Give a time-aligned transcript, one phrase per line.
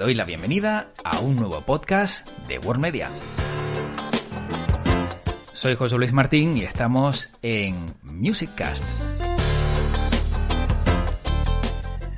[0.00, 3.10] Doy la bienvenida a un nuevo podcast de World Media.
[5.52, 8.82] Soy José Luis Martín y estamos en Musiccast,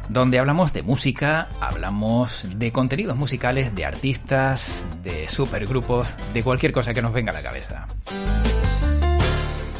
[0.08, 6.94] donde hablamos de música, hablamos de contenidos musicales, de artistas, de supergrupos, de cualquier cosa
[6.94, 7.88] que nos venga a la cabeza.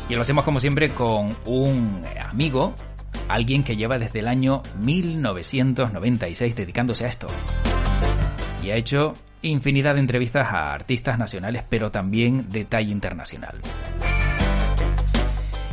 [0.09, 2.75] Y lo hacemos como siempre con un amigo
[3.29, 7.29] alguien que lleva desde el año 1996 dedicándose a esto.
[8.63, 13.61] Y ha hecho infinidad de entrevistas a artistas nacionales, pero también de talla internacional.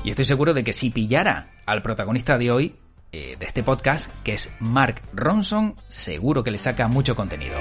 [0.04, 2.76] Y estoy seguro de que si pillara al protagonista de hoy,
[3.12, 7.56] eh, de este podcast, que es Mark Ronson, seguro que le saca mucho contenido.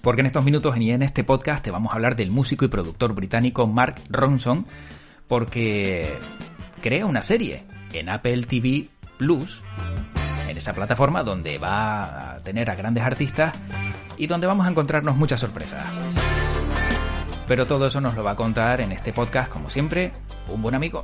[0.00, 2.68] Porque en estos minutos y en este podcast te vamos a hablar del músico y
[2.68, 4.66] productor británico Mark Ronson,
[5.26, 6.08] porque
[6.80, 9.62] crea una serie en Apple TV Plus,
[10.48, 13.54] en esa plataforma donde va a tener a grandes artistas
[14.16, 15.84] y donde vamos a encontrarnos muchas sorpresas.
[17.46, 20.12] Pero todo eso nos lo va a contar en este podcast, como siempre,
[20.48, 21.02] un buen amigo.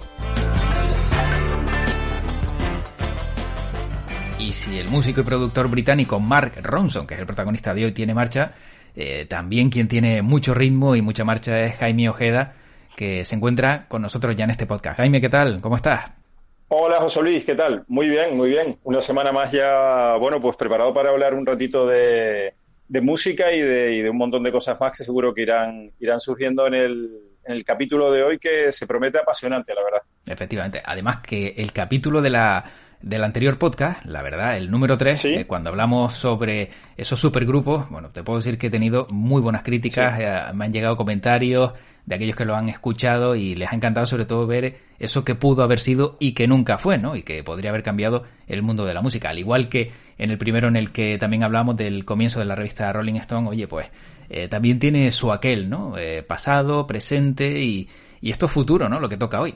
[4.39, 7.93] Y si el músico y productor británico Mark Ronson, que es el protagonista de hoy,
[7.93, 8.53] tiene marcha,
[8.95, 12.53] eh, también quien tiene mucho ritmo y mucha marcha es Jaime Ojeda,
[12.95, 14.99] que se encuentra con nosotros ya en este podcast.
[14.99, 15.63] Jaime, ¿qué tal?
[15.63, 16.24] ¿Cómo estás?
[16.69, 17.85] Hola José Luis, ¿qué tal?
[17.89, 18.77] Muy bien, muy bien.
[18.85, 22.55] Una semana más ya, bueno, pues preparado para hablar un ratito de,
[23.03, 27.65] música y de, un montón de cosas más que seguro que irán, surgiendo en el
[27.65, 30.03] capítulo de hoy que se promete apasionante, la verdad.
[30.27, 30.83] Efectivamente.
[30.85, 32.65] Además que el capítulo de la
[33.03, 38.11] del anterior podcast, la verdad, el número 3, eh, cuando hablamos sobre esos supergrupos, bueno,
[38.11, 41.73] te puedo decir que he tenido muy buenas críticas, eh, me han llegado comentarios,
[42.07, 45.35] de aquellos que lo han escuchado y les ha encantado sobre todo ver eso que
[45.35, 47.17] pudo haber sido y que nunca fue, ¿no?
[47.17, 49.31] Y que podría haber cambiado el mundo de la música.
[49.31, 52.57] Al igual que en el primero en el que también hablamos del comienzo de la
[52.57, 53.91] revista Rolling Stone, oye, pues
[54.29, 55.95] eh, también tiene su aquel, ¿no?
[56.27, 57.89] Pasado, presente y,
[58.21, 59.01] y esto es futuro, ¿no?
[59.01, 59.55] Lo que toca hoy.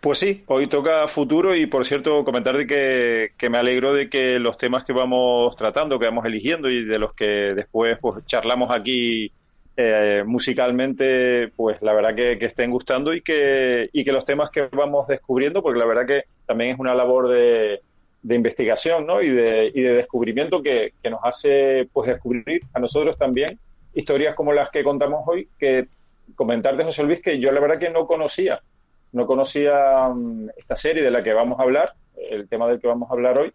[0.00, 4.08] Pues sí, hoy toca futuro y por cierto comentar de que, que, me alegro de
[4.08, 8.24] que los temas que vamos tratando, que vamos eligiendo y de los que después pues
[8.26, 9.30] charlamos aquí
[9.78, 14.62] eh, musicalmente, pues la verdad que, estén gustando y que, y que los temas que
[14.72, 17.80] vamos descubriendo, porque la verdad que también es una labor de,
[18.28, 19.20] investigación ¿no?
[19.20, 23.48] y, de, y de descubrimiento que, nos hace pues descubrir a nosotros también
[23.94, 25.86] historias como las que contamos hoy, que
[26.34, 28.60] comentarte, José Luis, que yo la verdad que no conocía,
[29.16, 31.94] no conocía mm, esta serie de la que vamos a hablar,
[32.30, 33.52] el tema del que vamos a hablar hoy,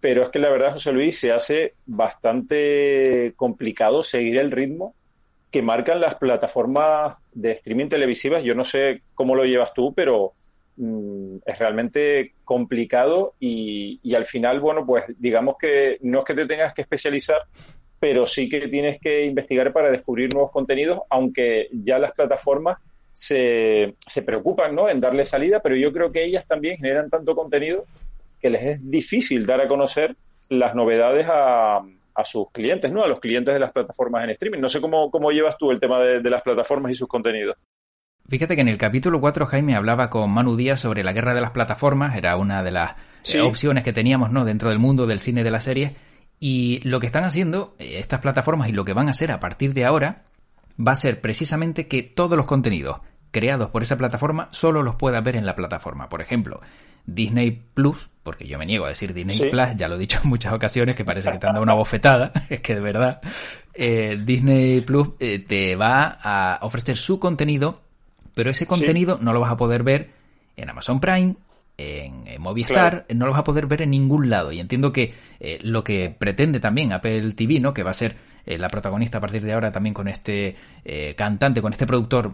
[0.00, 4.94] pero es que la verdad, José Luis, se hace bastante complicado seguir el ritmo
[5.50, 8.42] que marcan las plataformas de streaming televisivas.
[8.42, 10.32] Yo no sé cómo lo llevas tú, pero
[10.78, 16.46] mm, es realmente complicado y, al final, bueno, pues digamos que no es que te
[16.46, 17.42] tengas que especializar,
[18.00, 22.78] pero sí que tienes que investigar para descubrir nuevos contenidos, aunque ya las plataformas
[23.12, 24.88] se, se preocupan ¿no?
[24.88, 27.84] en darle salida, pero yo creo que ellas también generan tanto contenido
[28.40, 30.16] que les es difícil dar a conocer
[30.48, 31.82] las novedades a,
[32.14, 33.02] a sus clientes, ¿no?
[33.02, 34.60] A los clientes de las plataformas en streaming.
[34.60, 37.56] No sé cómo, cómo llevas tú el tema de, las plataformas y sus contenidos.
[38.28, 41.40] Fíjate que en el capítulo 4 Jaime hablaba con Manu Díaz sobre la guerra de
[41.40, 42.94] las plataformas, era una de las
[43.34, 44.44] eh, opciones que teníamos ¿no?
[44.44, 45.96] dentro del mundo del cine de la serie,
[46.38, 49.40] y lo que están haciendo eh, estas plataformas y lo que van a hacer a
[49.40, 50.22] partir de ahora
[50.78, 53.00] va a ser precisamente que todos los contenidos
[53.30, 56.08] creados por esa plataforma solo los pueda ver en la plataforma.
[56.08, 56.60] Por ejemplo,
[57.06, 60.28] Disney Plus, porque yo me niego a decir Disney Plus, ya lo he dicho en
[60.28, 63.20] muchas ocasiones, que parece que te han dado una bofetada, es que de verdad,
[63.74, 67.80] eh, Disney Plus eh, te va a ofrecer su contenido,
[68.34, 70.10] pero ese contenido no lo vas a poder ver
[70.56, 71.34] en Amazon Prime,
[71.78, 74.52] en, Movistar, no lo vas a poder ver en ningún lado.
[74.52, 77.72] Y entiendo que eh, lo que pretende también Apple TV, ¿no?
[77.72, 78.16] Que va a ser
[78.46, 80.56] la protagonista a partir de ahora también con este
[81.16, 82.32] cantante, con este productor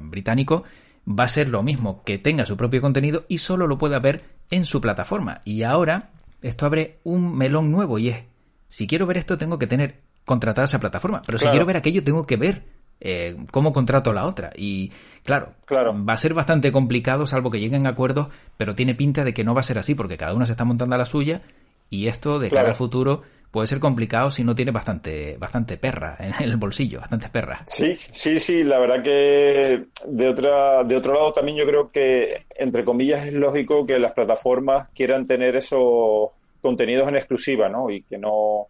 [0.00, 0.64] británico,
[1.08, 4.22] va a ser lo mismo, que tenga su propio contenido y solo lo pueda ver
[4.50, 5.40] en su plataforma.
[5.44, 6.10] Y ahora
[6.42, 8.24] esto abre un melón nuevo y es,
[8.68, 12.04] si quiero ver esto tengo que tener contratada esa plataforma, pero si quiero ver aquello
[12.04, 12.62] tengo que ver
[13.00, 14.50] eh, cómo contrato la otra.
[14.56, 14.92] Y
[15.24, 19.24] claro, claro, va a ser bastante complicado salvo que lleguen a acuerdos, pero tiene pinta
[19.24, 21.06] de que no va a ser así porque cada uno se está montando a la
[21.06, 21.42] suya
[21.90, 23.22] y esto de cara al futuro
[23.52, 27.60] puede ser complicado si no tiene bastante, bastante perra en el bolsillo, bastantes perras.
[27.66, 32.46] Sí, sí, sí, la verdad que de otra, de otro lado también yo creo que,
[32.56, 36.30] entre comillas, es lógico que las plataformas quieran tener esos
[36.62, 37.90] contenidos en exclusiva, ¿no?
[37.90, 38.66] Y que no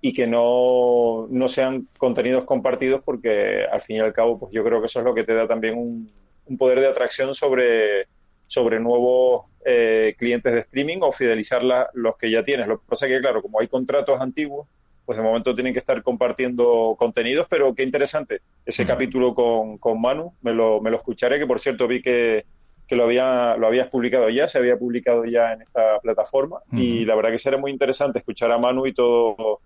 [0.00, 4.62] y que no, no sean contenidos compartidos porque al fin y al cabo pues yo
[4.62, 8.06] creo que eso es lo que te da también un poder de atracción sobre
[8.48, 11.62] sobre nuevos eh, clientes de streaming o fidelizar
[11.92, 12.66] los que ya tienes.
[12.66, 14.66] Lo que pasa es que, claro, como hay contratos antiguos,
[15.06, 20.00] pues de momento tienen que estar compartiendo contenidos, pero qué interesante ese capítulo con, con
[20.00, 22.44] Manu, me lo, me lo escucharé, que por cierto vi que,
[22.86, 27.04] que lo, había, lo habías publicado ya, se había publicado ya en esta plataforma y
[27.04, 29.60] la verdad que será muy interesante escuchar a Manu y todo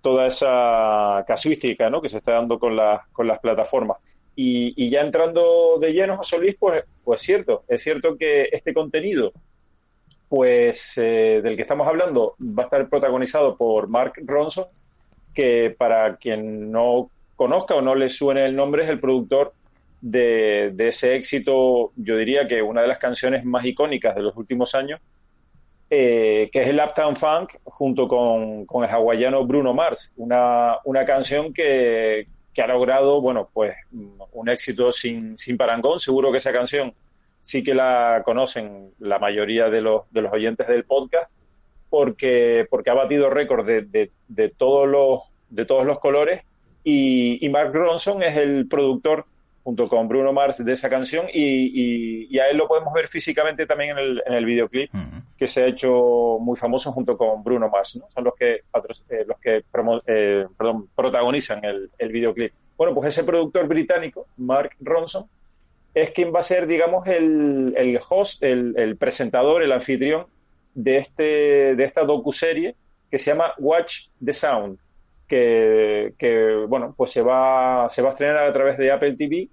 [0.00, 2.00] toda esa casuística ¿no?
[2.00, 2.76] que se está dando con,
[3.12, 3.98] con las plataformas.
[4.42, 9.32] Y, ya entrando de lleno, José Luis, pues, pues cierto, es cierto que este contenido
[10.30, 14.64] pues eh, del que estamos hablando va a estar protagonizado por Mark Ronson,
[15.34, 19.52] que para quien no conozca o no le suene el nombre es el productor
[20.00, 24.74] de, ese éxito, yo diría que una de las canciones más icónicas de los últimos
[24.74, 25.00] años,
[25.90, 31.52] eh, que es el Uptown Funk junto con, el hawaiano Bruno Mars, una, una canción
[31.52, 33.74] que, que, ha logrado, bueno, pues
[34.32, 36.92] un éxito sin, sin parangón, seguro que esa canción
[37.40, 41.30] sí que la conocen la mayoría de los, de los oyentes del podcast,
[41.88, 46.42] porque, porque ha batido récord de, de, todos los, de todos los colores.
[46.84, 49.26] Y, Mark Ronson es el productor,
[49.62, 51.26] junto con Bruno Mars, de esa canción.
[51.32, 54.90] Y, y, a él lo podemos ver físicamente también en el, en el videoclip,
[55.36, 57.96] que se ha hecho muy famoso junto con Bruno Mars.
[57.96, 58.08] ¿no?
[58.10, 59.62] Son los que, eh, los que
[60.06, 62.52] eh, perdón, protagonizan el, el videoclip.
[62.76, 65.26] Bueno, pues ese productor británico, Mark Ronson,
[65.94, 70.26] es quien va a ser, digamos, el, el host, el, el, presentador, el anfitrión
[70.74, 72.74] de, este, de esta docuserie
[73.10, 74.78] que se llama Watch the Sound,
[75.30, 79.48] que, que, bueno, pues se va, se va a estrenar a través de Apple TV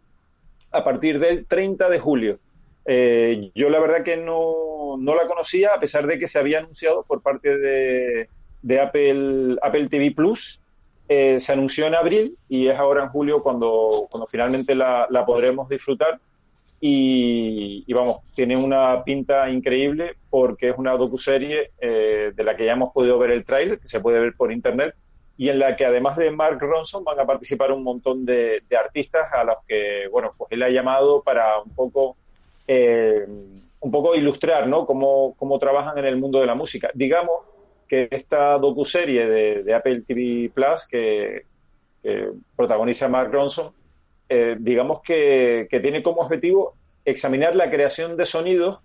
[0.71, 2.39] a partir del 30 de julio.
[2.83, 6.59] Eh, yo la verdad que no, no, la conocía, a pesar de que se había
[6.59, 8.27] anunciado por parte de,
[8.63, 10.59] de Apple, Apple TV Plus.
[11.09, 15.27] Eh, se anunció en abril y es ahora en julio cuando, cuando finalmente la, la
[15.27, 16.19] podremos disfrutar.
[16.81, 22.73] Y, vamos, tiene una pinta increíble porque es una docuserie eh, de la que ya
[22.73, 24.95] hemos podido ver el tráiler, que se puede ver por internet,
[25.37, 29.31] y en la que además de Mark Ronson van a participar un montón de, artistas
[29.31, 32.17] a los que, bueno, pues él ha llamado para un poco,
[32.67, 33.25] eh,
[33.79, 34.85] un poco ilustrar, ¿no?
[34.85, 36.89] Cómo, cómo trabajan en el mundo de la música.
[36.93, 37.41] Digamos
[37.87, 39.27] que esta docuserie
[39.63, 41.43] de, Apple TV Plus que,
[42.01, 43.71] que protagoniza Mark Ronson
[44.29, 46.73] eh, digamos que, tiene como objetivo
[47.05, 48.79] examinar la creación de sonidos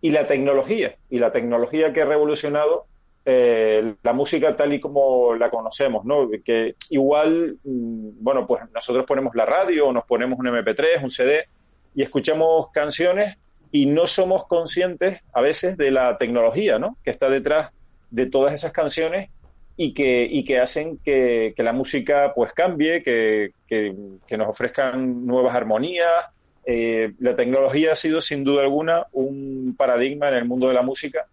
[0.00, 2.86] y la tecnología, y la tecnología que ha revolucionado
[3.28, 6.30] eh, la música tal y como la conocemos, ¿no?
[6.44, 11.48] Que igual, mm, bueno, pues nosotros ponemos la radio, nos ponemos un MP3, un CD,
[11.92, 13.36] y escuchamos canciones
[13.72, 16.98] y no somos conscientes a veces de la tecnología, ¿no?
[17.02, 17.72] Que está detrás
[18.12, 19.28] de todas esas canciones
[19.76, 23.50] y que, y que hacen que, la música pues cambie, que,
[24.38, 26.26] nos ofrezcan nuevas armonías.
[26.64, 30.82] Eh, la tecnología ha sido sin duda alguna un paradigma en el mundo de la
[30.82, 31.26] música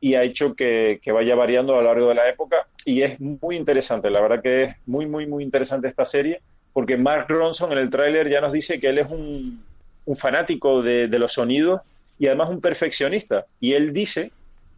[0.00, 2.66] y ha hecho que, vaya variando a lo largo de la época.
[2.84, 6.40] Y es muy interesante, la verdad que es muy, muy, muy interesante esta serie
[6.72, 9.62] porque Mark Ronson en el tráiler ya nos dice que él es un,
[10.06, 11.80] un fanático de, los sonidos
[12.18, 13.46] y además un perfeccionista.
[13.60, 14.32] Y él dice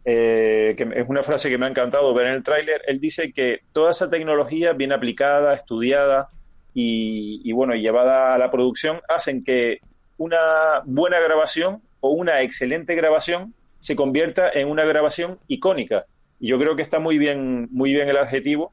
[0.05, 3.31] eh, que es una frase que me ha encantado ver en el tráiler, él dice
[3.31, 6.29] que toda esa tecnología bien aplicada, estudiada
[6.75, 9.79] y, bueno, llevada a la producción hacen que
[10.17, 16.05] una buena grabación o una excelente grabación se convierta en una grabación icónica.
[16.39, 18.71] Y yo creo que está muy bien, muy bien el adjetivo,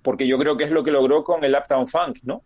[0.00, 2.40] porque yo creo que es lo que logró con el Uptown Funk, ¿no?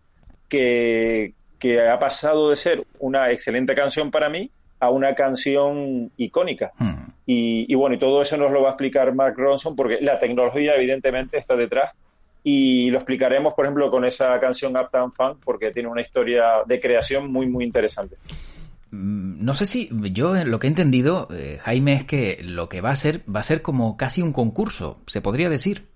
[0.48, 6.72] Que, que ha pasado de ser una excelente canción para mí a una canción icónica.
[6.78, 7.12] Hmm.
[7.26, 10.74] Y, bueno, y todo eso nos lo va a explicar Mark Ronson porque la tecnología
[10.74, 11.92] evidentemente está detrás
[12.42, 16.80] y lo explicaremos, por ejemplo, con esa canción Uptown Funk porque tiene una historia de
[16.80, 18.16] creación muy, muy interesante.
[18.94, 22.80] Mm, no sé si yo lo que he entendido, eh, Jaime, es que lo que
[22.80, 25.88] va a ser va a ser como casi un concurso, se podría decir.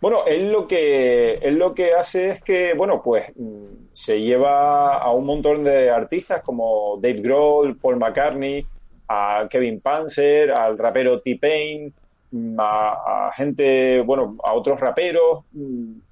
[0.00, 4.98] Bueno, él lo que él lo que hace es que, bueno, pues mm, se lleva
[4.98, 8.64] a un montón de artistas como Dave Grohl, Paul McCartney,
[9.08, 11.92] a Kevin Panzer, al rapero T-Pain,
[12.30, 15.44] mm, a, gente, bueno, a otros raperos,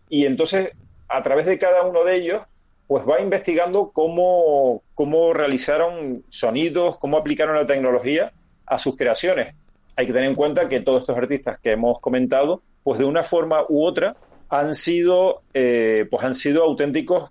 [0.09, 0.73] y entonces
[1.09, 2.43] a través de cada uno de ellos,
[2.91, 8.33] pues va investigando cómo, cómo realizaron sonidos, cómo aplicaron la tecnología
[8.67, 9.55] a sus creaciones.
[9.95, 13.23] Hay que tener en cuenta que todos estos artistas que hemos comentado pues de una
[13.23, 14.17] forma u otra
[14.49, 17.31] han sido, eh, pues han sido auténticos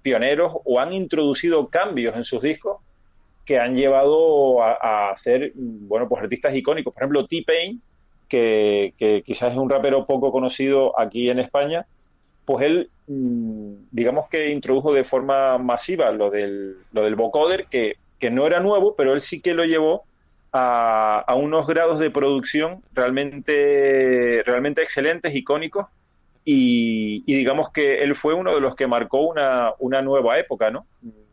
[0.00, 2.78] pioneros o han introducido cambios en sus discos
[3.44, 6.94] que han llevado a, ser, bueno, pues artistas icónicos.
[6.94, 7.82] Por ejemplo, T-Pain,
[8.26, 8.94] que,
[9.26, 11.84] quizás es un rapero poco conocido aquí en España,
[12.46, 17.96] pues él, mm, digamos que introdujo de forma masiva lo del, lo del vocoder, que
[18.18, 20.04] que no era nuevo, pero él sí que lo llevó
[20.52, 25.86] a, a unos grados de producción realmente, realmente excelentes, icónicos,
[26.44, 30.86] y, digamos que él fue uno de los que marcó una, una nueva época, ¿no?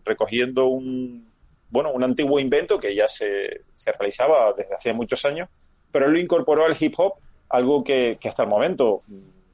[0.04, 1.28] Recogiendo un,
[1.70, 5.50] bueno, un antiguo invento que ya se, se realizaba desde hace muchos años,
[5.92, 7.14] pero él lo incorporó al hip hop,
[7.50, 9.04] algo que, que hasta el momento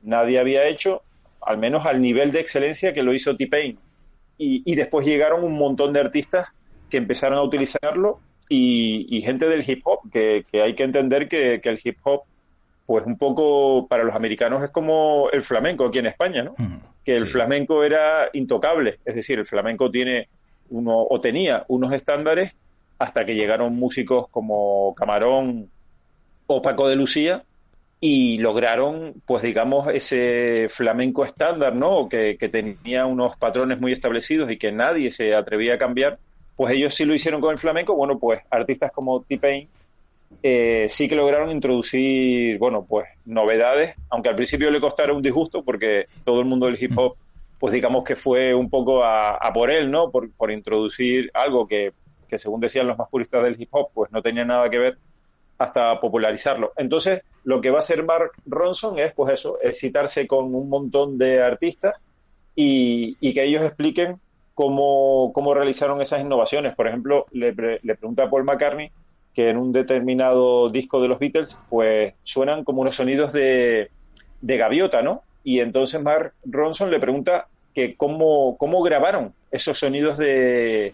[0.01, 1.04] nadie había hecho,
[1.41, 3.77] al menos al nivel de excelencia que lo hizo T-Pain.
[4.38, 6.53] Y, y, después llegaron un montón de artistas
[6.89, 11.27] que empezaron a utilizarlo y, y gente del hip hop, que, que hay que entender
[11.27, 12.22] que, que, el hip hop
[12.86, 16.55] pues un poco para los americanos es como el flamenco aquí en España, ¿no?
[16.58, 20.27] Mm, que el flamenco era intocable, es decir, el flamenco tiene
[20.69, 22.53] uno o tenía unos estándares
[22.98, 25.69] hasta que llegaron músicos como Camarón
[26.48, 27.43] o Paco de Lucía
[28.01, 32.08] y lograron, pues digamos, ese flamenco estándar, ¿no?
[32.08, 36.18] Que, tenía unos patrones muy establecidos y que nadie se atrevía a cambiar,
[36.56, 39.68] pues ellos sí lo hicieron con el flamenco, bueno, pues artistas como T-Pain
[40.44, 45.63] eh, sí que lograron introducir, bueno, pues novedades, aunque al principio le costara un disgusto
[45.63, 47.15] porque todo el mundo del hip hop,
[47.60, 50.10] pues digamos que fue un poco a, por él, ¿no?
[50.12, 51.91] Por, por introducir algo que,
[52.29, 54.98] que, según decían los más puristas del hip hop, pues no tenía nada que ver
[55.60, 56.72] hasta popularizarlo.
[56.78, 61.18] Entonces, lo que va a hacer Mark Ronson es, pues eso, citarse con un montón
[61.18, 61.96] de artistas
[62.56, 64.20] y, y que ellos expliquen
[64.56, 66.75] cómo, cómo, realizaron esas innovaciones.
[66.75, 68.89] Por ejemplo, le, le pregunta a Paul McCartney
[69.34, 73.92] que en un determinado disco de los Beatles, pues suenan como unos sonidos de,
[74.42, 75.24] de gaviota, ¿no?
[75.44, 80.94] Y entonces Mark Ronson le pregunta que cómo, cómo grabaron esos sonidos de,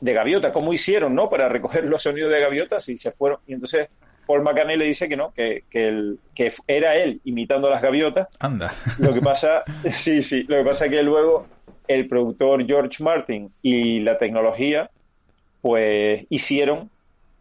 [0.00, 1.28] de gaviota, cómo hicieron, ¿no?
[1.28, 3.38] Para recoger los sonidos de gaviotas y se fueron.
[3.46, 3.88] Y entonces
[4.26, 7.82] Paul McCartney le dice que no, que, que, el, que era él imitando a las
[7.82, 8.28] gaviotas.
[8.38, 8.72] Anda.
[8.98, 11.46] Lo que pasa, sí, sí, lo que pasa es que luego
[11.86, 14.90] el productor George Martin y la tecnología,
[15.60, 16.90] pues hicieron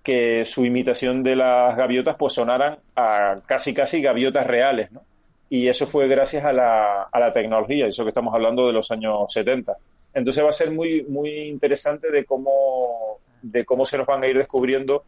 [0.04, 5.02] que su imitación de las gaviotas pues sonaran a casi casi gaviotas reales, ¿no?
[5.50, 8.90] Y eso fue gracias a la, a la tecnología, eso que estamos hablando de los
[8.92, 9.78] años 70.
[10.13, 14.28] Entonces va a ser muy, muy interesante de cómo, de cómo se nos van a
[14.28, 15.04] ir descubriendo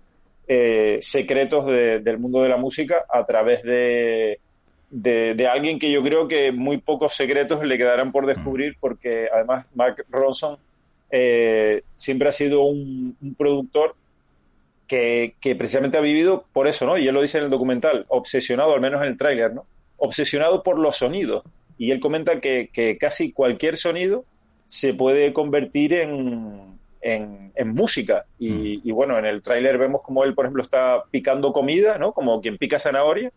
[0.48, 4.40] eh, secretos del mundo de la música a través de,
[4.90, 9.66] de, alguien que yo creo que muy pocos secretos le quedarán por descubrir porque además
[9.74, 10.58] Mark Ronson
[11.12, 13.96] eh, siempre ha sido un, un productor
[14.88, 16.98] que, precisamente ha vivido por eso, ¿no?
[16.98, 19.66] Y él lo dice en el documental, obsesionado, al menos en el tráiler, ¿no?
[19.98, 21.44] Obsesionado por los sonidos.
[21.78, 24.26] Y él comenta que, casi cualquier sonido
[24.66, 26.75] se puede convertir en,
[27.06, 28.26] en, música.
[28.40, 28.82] Mm.
[28.84, 32.12] Y, bueno, en el tráiler vemos como él, por ejemplo, está picando comida, ¿no?
[32.12, 33.32] Como quien pica zanahoria.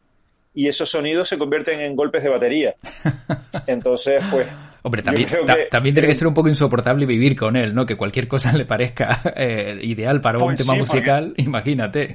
[0.54, 2.75] Y esos sonidos se convierten en golpes de batería.
[3.66, 4.46] Entonces, pues
[4.82, 5.28] Hombre, también,
[5.70, 7.84] también tiene que ser un poco insoportable vivir con él, ¿no?
[7.84, 12.14] Que cualquier cosa le parezca eh, ideal para un pues tema musical, imagínate.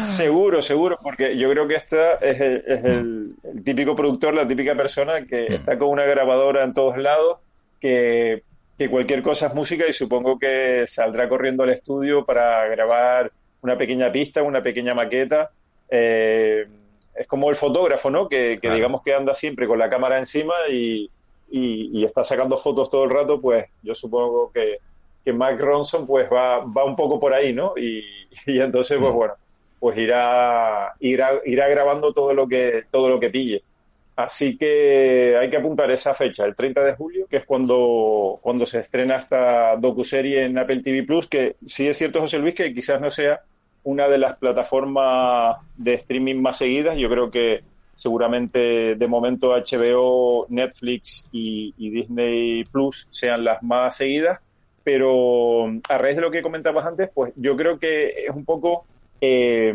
[0.00, 5.46] Seguro, seguro, porque yo creo que esta es, el, típico productor, la típica persona que
[5.48, 5.52] mm.
[5.54, 7.38] está con una grabadora en todos lados,
[7.80, 8.42] que,
[8.88, 13.30] cualquier cosa es música y supongo que saldrá corriendo al estudio para grabar
[13.62, 15.50] una pequeña pista, una pequeña maqueta.
[15.90, 16.66] Eh,
[17.14, 18.28] es como el fotógrafo, ¿no?
[18.28, 21.10] Que, digamos que anda siempre con la cámara encima y,
[21.50, 24.78] y, está sacando fotos todo el rato, pues yo supongo que,
[25.24, 27.74] que Mike Ronson pues va, va un poco por ahí, ¿no?
[27.76, 28.04] Y,
[28.46, 29.16] y entonces, pues mm.
[29.16, 29.34] bueno,
[29.78, 33.62] pues irá, irá, irá grabando todo lo que, todo lo que pille.
[34.16, 38.66] Así que hay que apuntar esa fecha, el 30 de julio, que es cuando, cuando
[38.66, 42.74] se estrena esta docuserie en Apple TV Plus, que sí es cierto, José Luis, que
[42.74, 43.40] quizás no sea
[43.84, 46.96] una de las plataformas de streaming más seguidas.
[46.98, 47.62] Yo creo que
[47.94, 54.40] seguramente de momento HBO, Netflix y, Disney Plus sean las más seguidas,
[54.82, 58.86] pero a raíz de lo que comentabas antes, pues yo creo que es un poco,
[59.20, 59.74] eh,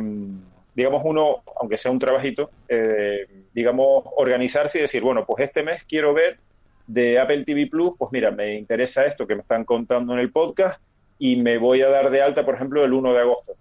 [0.73, 5.83] digamos, uno, aunque sea un trabajito, eh, digamos, organizarse y decir, bueno, pues este mes
[5.85, 6.37] quiero ver
[6.85, 10.31] de Apple TV Plus, pues mira, me interesa esto que me están contando en el
[10.31, 10.79] podcast
[11.17, 13.55] y me voy a dar de alta, por ejemplo, el 1 de agosto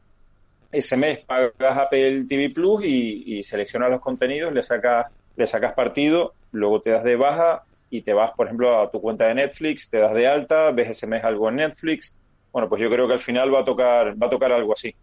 [0.75, 6.35] ese mes pagas Apple TV Plus y, seleccionas los contenidos, le sacas, le sacas partido,
[6.51, 9.89] luego te das de baja y te vas, por ejemplo, a tu cuenta de Netflix,
[9.89, 12.17] te das de alta, ves ese mes algo en Netflix.
[12.53, 14.95] Bueno, pues yo creo que al final va a tocar, va a tocar algo así.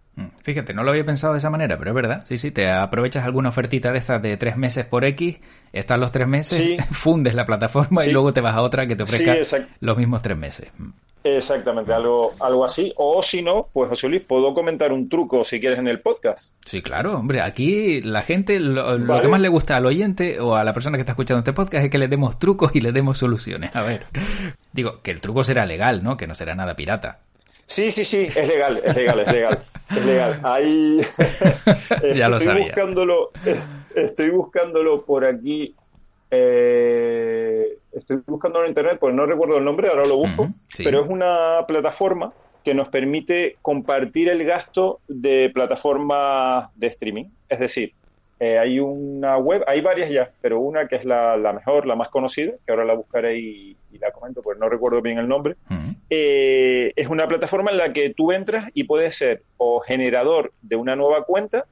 [0.41, 2.25] Mm, fíjate, no lo había pensado de esa manera, pero es verdad.
[2.27, 5.39] Sí, sí, te aprovechas alguna ofertita de estas de tres meses por X,
[5.73, 9.03] estás los tres meses, fundes la plataforma y luego te vas a otra que te
[9.03, 9.35] ofrezca
[9.79, 10.67] los mismos tres meses.
[10.77, 10.89] Mm.
[11.23, 12.91] Exactamente, algo, algo así.
[12.97, 16.55] O si no, pues José Luis, puedo comentar un truco si quieres en el podcast.
[16.65, 20.63] Sí, claro, hombre, aquí la gente, lo, que más le gusta al oyente o a
[20.63, 23.19] la persona que está escuchando este podcast es que le demos trucos y le demos
[23.19, 23.75] soluciones.
[23.75, 24.07] A ver,
[24.73, 26.17] digo, que el truco será legal, ¿no?
[26.17, 27.19] Que no será nada pirata.
[27.71, 29.59] Sí, sí, sí, es legal, es legal, es legal.
[29.89, 30.41] Es legal.
[30.43, 30.99] Ahí
[32.15, 33.31] ya lo estoy buscándolo,
[33.95, 35.73] estoy buscándolo por aquí.
[36.31, 40.49] Eh, estoy buscándolo en internet, pues no recuerdo el nombre, ahora lo busco.
[40.77, 47.25] Pero es una plataforma que nos permite compartir el gasto de plataformas de streaming.
[47.47, 47.93] Es decir,
[48.43, 52.09] eh, hay una web, hay varias ya, pero una que es la, mejor, la más
[52.09, 55.57] conocida, que ahora la buscaré y, la comento, pues no recuerdo bien el nombre,
[56.09, 60.75] eh, es una plataforma en la que tú entras y puedes ser o generador de
[60.75, 61.65] una nueva cuenta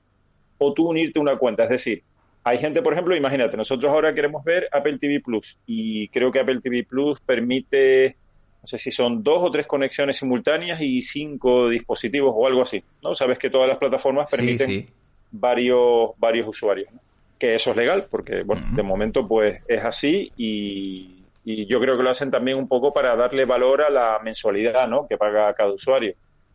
[0.59, 1.63] o tú unirte a una cuenta.
[1.63, 2.03] Es decir,
[2.43, 6.39] hay gente, por ejemplo, imagínate, nosotros ahora queremos ver Apple TV Plus y creo que
[6.39, 8.15] Apple TV Plus permite,
[8.61, 12.83] no sé si son dos o tres conexiones simultáneas y cinco dispositivos o algo así,
[13.01, 13.15] ¿no?
[13.15, 14.87] Sabes que todas las plataformas permiten
[15.31, 16.89] varios, varios usuarios.
[17.37, 22.03] Que eso es legal, porque bueno, de momento pues es así y, yo creo que
[22.03, 25.07] lo hacen también un poco para darle valor a la mensualidad ¿no?
[25.07, 26.13] que paga cada usuario.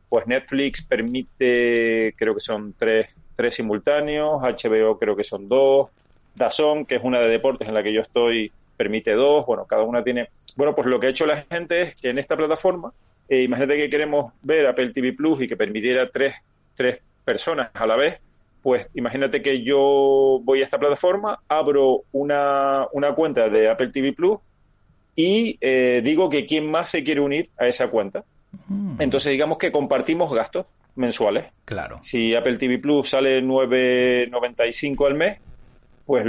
[0.08, 5.88] Pues Netflix permite, creo que son tres, tres simultáneos, HBO creo que son dos,
[6.36, 9.82] Dazón, que es una de deportes en la que yo estoy, permite dos, bueno, cada
[9.82, 10.28] una tiene...
[10.56, 12.92] Bueno, pues lo que ha hecho la gente es que en esta plataforma,
[13.28, 16.34] eh, imagínate que queremos ver Apple TV Plus y que permitiera tres,
[16.74, 18.20] tres personas a la vez,
[18.64, 24.38] pues imagínate que yo voy a esta plataforma, abro una, cuenta de Apple TV Plus
[25.14, 28.24] y eh, digo que quién más se quiere unir a esa cuenta.
[28.68, 29.02] Mm.
[29.02, 30.66] Entonces digamos que compartimos gastos
[30.96, 31.52] mensuales.
[31.66, 31.98] Claro.
[32.00, 35.38] Si Apple TV Plus sale 9.95 al mes,
[36.06, 36.24] pues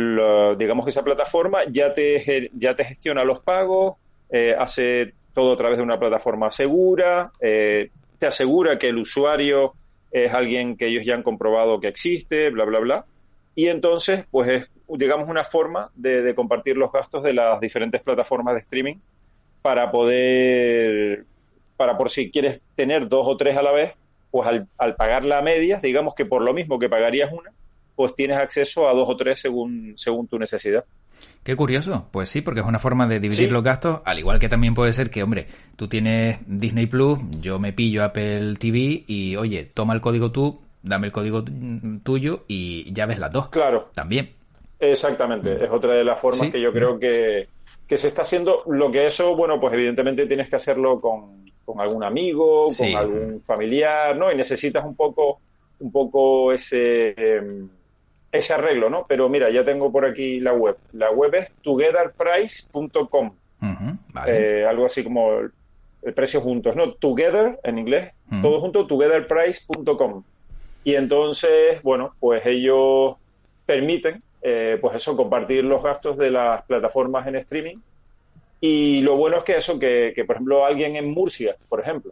[0.58, 3.96] digamos que esa plataforma ya te, ya te gestiona los pagos,
[4.30, 9.74] eh, hace todo a través de una plataforma segura, eh, te asegura que el usuario
[10.24, 13.06] es alguien que ellos ya han comprobado que existe, bla, bla, bla.
[13.54, 18.56] Y entonces, pues es, digamos, una forma de, compartir los gastos de las diferentes plataformas
[18.56, 18.96] de streaming
[19.62, 21.26] para poder,
[21.76, 23.94] para por si quieres tener dos o tres a la vez,
[24.32, 27.52] pues al, al pagar la media, digamos que por lo mismo que pagarías una,
[27.98, 30.86] pues tienes acceso a dos o tres según, según tu necesidad.
[31.46, 32.08] Qué curioso.
[32.10, 34.94] Pues sí, porque es una forma de dividir los gastos, al igual que también puede
[34.94, 39.94] ser que, hombre, tú tienes Disney Plus, yo me pillo Apple TV y, oye, toma
[39.94, 41.46] el código tú, dame el código
[42.02, 43.50] tuyo y ya ves las dos.
[43.50, 43.90] Claro.
[43.94, 44.32] También.
[44.80, 45.64] Exactamente.
[45.64, 47.48] Es otra de las formas que yo creo que,
[47.96, 48.64] se está haciendo.
[48.66, 51.46] Lo que eso, bueno, pues evidentemente tienes que hacerlo con,
[51.80, 54.32] algún amigo, con algún familiar, ¿no?
[54.32, 55.42] Y necesitas un poco,
[55.78, 57.14] un poco ese.
[57.16, 57.70] Em,
[58.36, 59.06] ese arreglo, ¿no?
[59.08, 60.78] Pero mira, ya tengo por aquí la web.
[60.94, 63.32] La web es togetherprice.com.
[64.28, 65.32] Eh, algo así como
[66.04, 66.94] el, precio juntos, ¿no?
[66.94, 70.24] Together en inglés, todo junto, togetherprice.com.
[70.84, 73.16] Y entonces, bueno, pues ellos
[73.66, 77.78] permiten, eh, pues eso, compartir los gastos de las plataformas en streaming.
[78.62, 82.12] Y lo bueno es que eso, que, que por ejemplo alguien en Murcia, por ejemplo,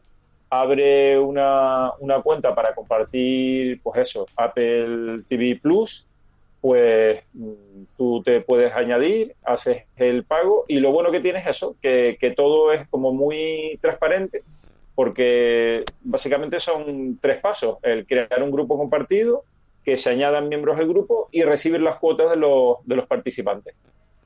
[0.49, 6.07] abre una, una, cuenta para compartir, pues eso, Apple TV Plus
[6.63, 7.21] pues
[7.97, 12.33] tú te puedes añadir, haces el pago y lo bueno que tienes es eso, que,
[12.37, 14.43] todo es como muy transparente
[14.95, 19.43] porque básicamente son tres pasos, el crear un grupo compartido,
[19.83, 23.75] que se añadan miembros del grupo y recibir las cuotas de los, de los participantes.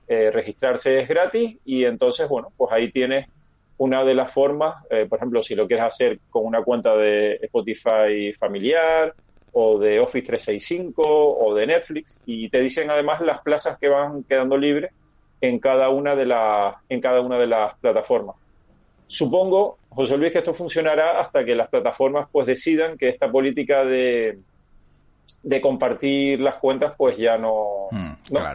[0.07, 3.27] Eh, registrarse es gratis y entonces, bueno, pues ahí tienes
[3.79, 7.39] una de las formas, eh, por ejemplo, si lo quieres hacer con una cuenta de
[7.41, 9.15] Spotify familiar,
[9.59, 14.23] o de Office 365 o de Netflix y te dicen además las plazas que van
[14.23, 14.91] quedando libres
[15.41, 18.35] en cada una de las en cada una de las plataformas.
[19.07, 23.83] Supongo, José Luis, que esto funcionará hasta que las plataformas pues decidan que esta política
[23.83, 24.37] de,
[25.41, 28.11] de compartir las cuentas pues ya no, mm,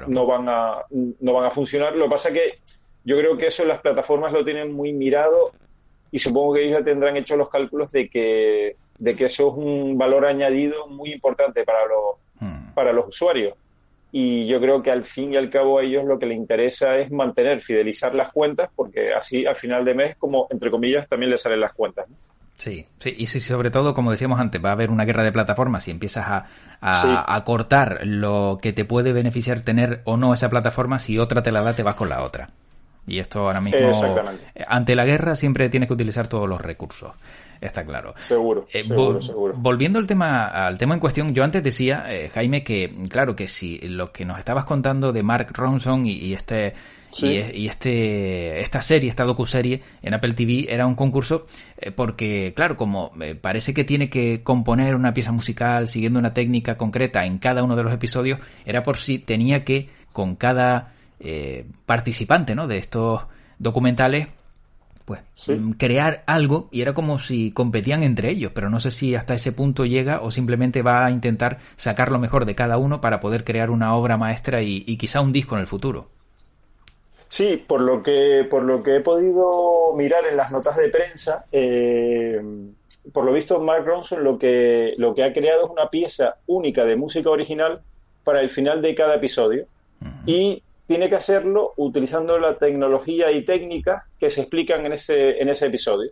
[0.07, 1.97] no, van a no van a funcionar.
[1.97, 2.59] Lo que pasa que
[3.05, 5.51] yo creo que eso las plataformas lo tienen muy mirado
[6.13, 9.55] y supongo que ellos ya tendrán hecho los cálculos de que de que eso es
[9.57, 12.73] un valor añadido muy importante para los, hmm.
[12.75, 13.55] para los usuarios.
[14.13, 16.99] Y yo creo que al fin y al cabo a ellos lo que les interesa
[16.99, 21.31] es mantener, fidelizar las cuentas, porque así al final de mes, como entre comillas, también
[21.31, 22.07] les salen las cuentas.
[22.55, 25.89] Sí, sí, y sobre todo, como decíamos antes, va a haber una guerra de plataformas
[25.89, 26.47] y empiezas a,
[26.81, 31.51] a, cortar lo que te puede beneficiar tener o no esa plataforma, si otra te
[31.51, 32.51] la da, te vas con la otra.
[33.07, 33.91] Y esto ahora mismo,
[34.67, 37.13] ante la guerra, siempre tienes que utilizar todos los recursos
[37.63, 38.15] está claro.
[38.19, 42.29] Seguro, eh, seguro, seguro, Volviendo al tema, al tema en cuestión, yo antes decía, eh,
[42.29, 46.75] Jaime, que claro que si lo que nos estabas contando de Mark Ronson y, este
[47.19, 51.47] y, este esta serie, esta docuserie en Apple TV era un concurso
[51.79, 56.77] eh, porque claro, como parece que tiene que componer una pieza musical siguiendo una técnica
[56.77, 60.93] concreta en cada uno de los episodios, era por si tenía que con cada
[61.87, 62.67] participante, ¿no?
[62.67, 63.23] de estos
[63.59, 64.29] documentales
[65.05, 69.15] pues mm, crear algo y era como si competían entre ellos, pero no sé si
[69.15, 73.01] hasta ese punto llega o simplemente va a intentar sacar lo mejor de cada uno
[73.01, 76.09] para poder crear una obra maestra y, quizá un disco en el futuro.
[77.29, 81.47] Sí, por lo que por lo que he podido mirar en las notas de prensa,
[81.51, 82.41] eh,
[83.13, 86.85] por lo visto Mark Ronson lo que lo que ha creado es una pieza única
[86.85, 87.81] de música original
[88.23, 89.67] para el final de cada episodio
[90.27, 95.49] y tiene que hacerlo utilizando la tecnología y técnica que se explican en ese, en
[95.49, 96.11] ese episodio.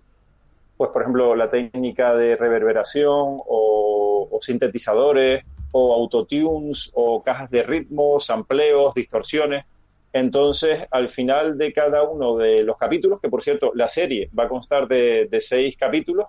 [0.77, 8.31] Pues, por ejemplo, la técnica de reverberación o, sintetizadores o autotunes o cajas de ritmos,
[8.31, 9.67] amplios, distorsiones.
[10.13, 14.45] Entonces, al final de cada uno de los capítulos, que por cierto, la serie va
[14.45, 16.27] a constar de, seis capítulos,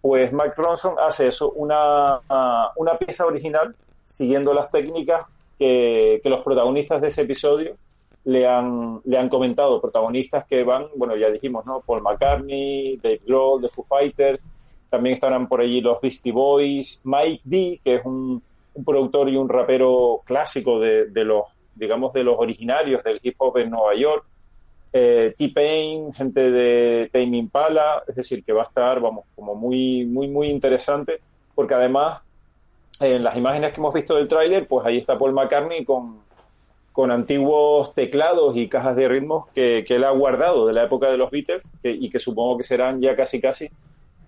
[0.00, 2.20] pues Mike Ronson hace eso, una,
[2.76, 3.74] una pieza original
[4.06, 5.26] siguiendo las técnicas
[5.60, 7.76] que, los protagonistas de ese episodio
[8.24, 11.80] le han, le han comentado, protagonistas que van, bueno, ya dijimos, ¿no?
[11.80, 14.46] Paul McCartney, Dave Grohl, The Foo Fighters,
[14.88, 18.42] también estarán por allí los Beastie Boys, Mike D, que es un,
[18.84, 21.44] productor y un rapero clásico de, de, los,
[21.74, 24.24] digamos, de los originarios del hip hop en Nueva York,
[24.92, 30.06] eh, T-Pain, gente de Tame Impala, es decir, que va a estar, vamos, como muy,
[30.06, 31.20] muy, muy interesante,
[31.54, 32.22] porque además
[33.02, 36.20] en las imágenes que hemos visto del tráiler, pues ahí está Paul McCartney con,
[36.92, 41.16] con antiguos teclados y cajas de ritmos que, él ha guardado de la época de
[41.16, 43.68] los Beatles y que supongo que serán ya casi casi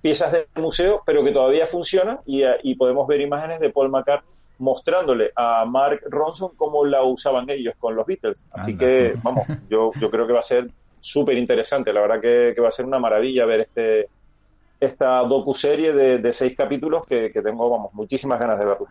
[0.00, 4.32] piezas de museo, pero que todavía funcionan y, y podemos ver imágenes de Paul McCartney
[4.58, 8.46] mostrándole a Mark Ronson cómo la usaban ellos con los Beatles.
[8.52, 11.92] Así que, vamos, yo, yo creo que va a ser súper interesante.
[11.92, 14.08] La verdad que, que va a ser una maravilla ver este,
[14.82, 18.88] esta docuserie de, de seis capítulos que, tengo, vamos, muchísimas ganas de verlo.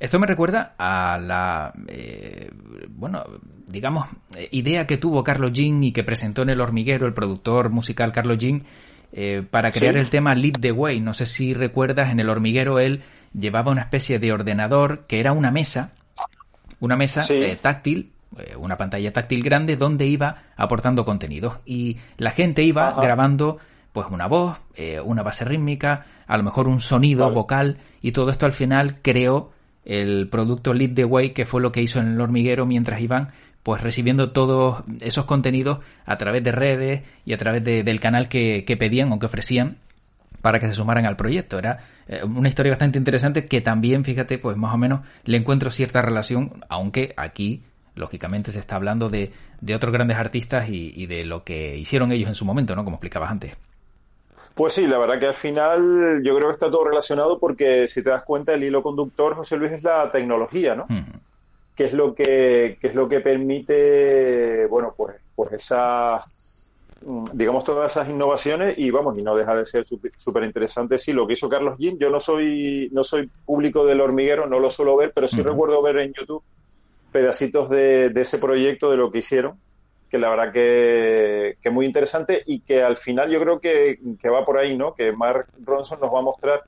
[0.00, 2.50] Esto me recuerda a la, eh,
[2.88, 3.22] bueno,
[3.68, 4.08] digamos,
[4.50, 8.38] idea que tuvo Carlos Jean y que presentó en El Hormiguero el productor musical Carlos
[8.38, 8.64] Jean
[9.12, 11.00] eh, para crear el tema Lead the Way.
[11.00, 15.32] No sé si recuerdas, en El Hormiguero él llevaba una especie de ordenador que era
[15.32, 15.92] una mesa,
[16.80, 18.10] una mesa eh, táctil,
[18.58, 23.58] una pantalla táctil grande donde iba aportando contenidos y la gente iba grabando
[23.92, 28.30] pues una voz, eh, una base rítmica, a lo mejor un sonido vocal y todo
[28.30, 29.50] esto al final creó
[29.84, 33.32] el producto Lead the Way que fue lo que hizo en el hormiguero mientras iban
[33.62, 38.64] pues recibiendo todos esos contenidos a través de redes y a través del canal que,
[38.78, 39.76] pedían o que ofrecían
[40.40, 41.58] para que se sumaran al proyecto.
[41.58, 45.70] Era eh, una historia bastante interesante que también, fíjate, pues más o menos le encuentro
[45.70, 47.62] cierta relación, aunque aquí,
[47.94, 52.10] lógicamente, se está hablando de, de otros grandes artistas y, y, de lo que hicieron
[52.10, 52.84] ellos en su momento, ¿no?
[52.84, 53.52] Como explicabas antes.
[54.58, 58.02] Pues sí, la verdad que al final yo creo que está todo relacionado porque si
[58.02, 60.88] te das cuenta el hilo conductor, José Luis, es la tecnología, ¿no?
[61.76, 66.24] Que es lo que, es lo que permite, bueno, pues, pues esas,
[67.34, 70.98] digamos, todas esas innovaciones y vamos, y no deja de ser súper interesante.
[70.98, 74.58] Sí, lo que hizo Carlos Jim, yo no soy, no soy público del hormiguero, no
[74.58, 76.42] lo suelo ver, pero sí recuerdo ver en YouTube
[77.12, 79.56] pedacitos de, de ese proyecto, de lo que hicieron
[80.08, 84.28] que la verdad que, que muy interesante y que al final yo creo que, que,
[84.28, 84.94] va por ahí, ¿no?
[84.94, 86.62] Que Mark Ronson nos va a mostrar,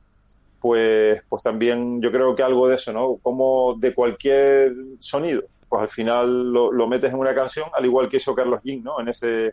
[0.61, 3.17] pues, pues también yo creo que algo de eso, ¿no?
[3.23, 8.09] Como de cualquier sonido, pues al final lo, lo metes en una canción, al igual
[8.09, 9.01] que hizo Carlos Jean, ¿no?
[9.01, 9.53] En ese,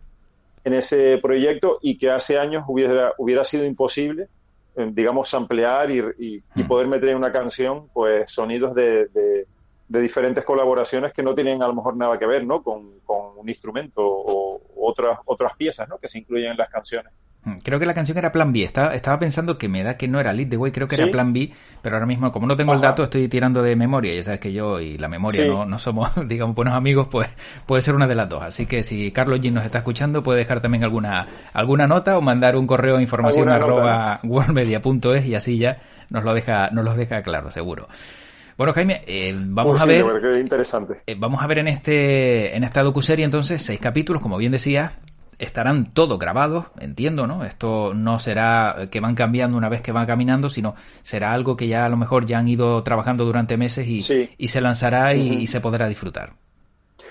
[0.64, 4.28] en ese proyecto y que hace años hubiera, hubiera sido imposible,
[4.76, 6.68] eh, digamos, ampliar y, y, y, mm.
[6.68, 9.46] poder meter en una canción, pues, sonidos de
[9.88, 12.62] de diferentes colaboraciones que no tienen a lo mejor nada que ver ¿no?
[12.62, 13.00] con,
[13.38, 15.98] un instrumento o otras, otras piezas ¿no?
[15.98, 17.14] que se incluyen en las canciones.
[17.44, 18.64] Mm, creo que la canción era Plan B.
[18.64, 21.08] Estaba, estaba pensando que me da que no era Lead the Way, creo que era
[21.08, 24.14] Plan B, pero ahora mismo, como no tengo el dato, estoy tirando de memoria.
[24.14, 27.30] Ya sabes que yo y la memoria no, no somos, digamos, buenos amigos, pues
[27.66, 28.44] puede ser una de las dos.
[28.44, 32.22] Así que si Carlos G nos está escuchando, puede dejar también alguna, alguna nota o
[32.22, 35.78] mandar un correo de información arroba worldmedia.es y así ya
[36.10, 37.88] nos lo deja, nos lo deja claro, seguro.
[38.58, 40.40] Bueno, Jaime, eh, vamos pues a ver.
[40.40, 41.02] interesante.
[41.06, 44.94] Eh, vamos a ver en este en esta docuserie entonces seis capítulos, como bien decías,
[45.38, 47.46] estarán todos grabados, entiendo, ¿no?
[47.46, 51.68] Esto no será que van cambiando una vez que van caminando, sino será algo que
[51.68, 55.46] ya a lo mejor ya han ido trabajando durante meses y, y se lanzará y,
[55.46, 56.34] se podrá disfrutar.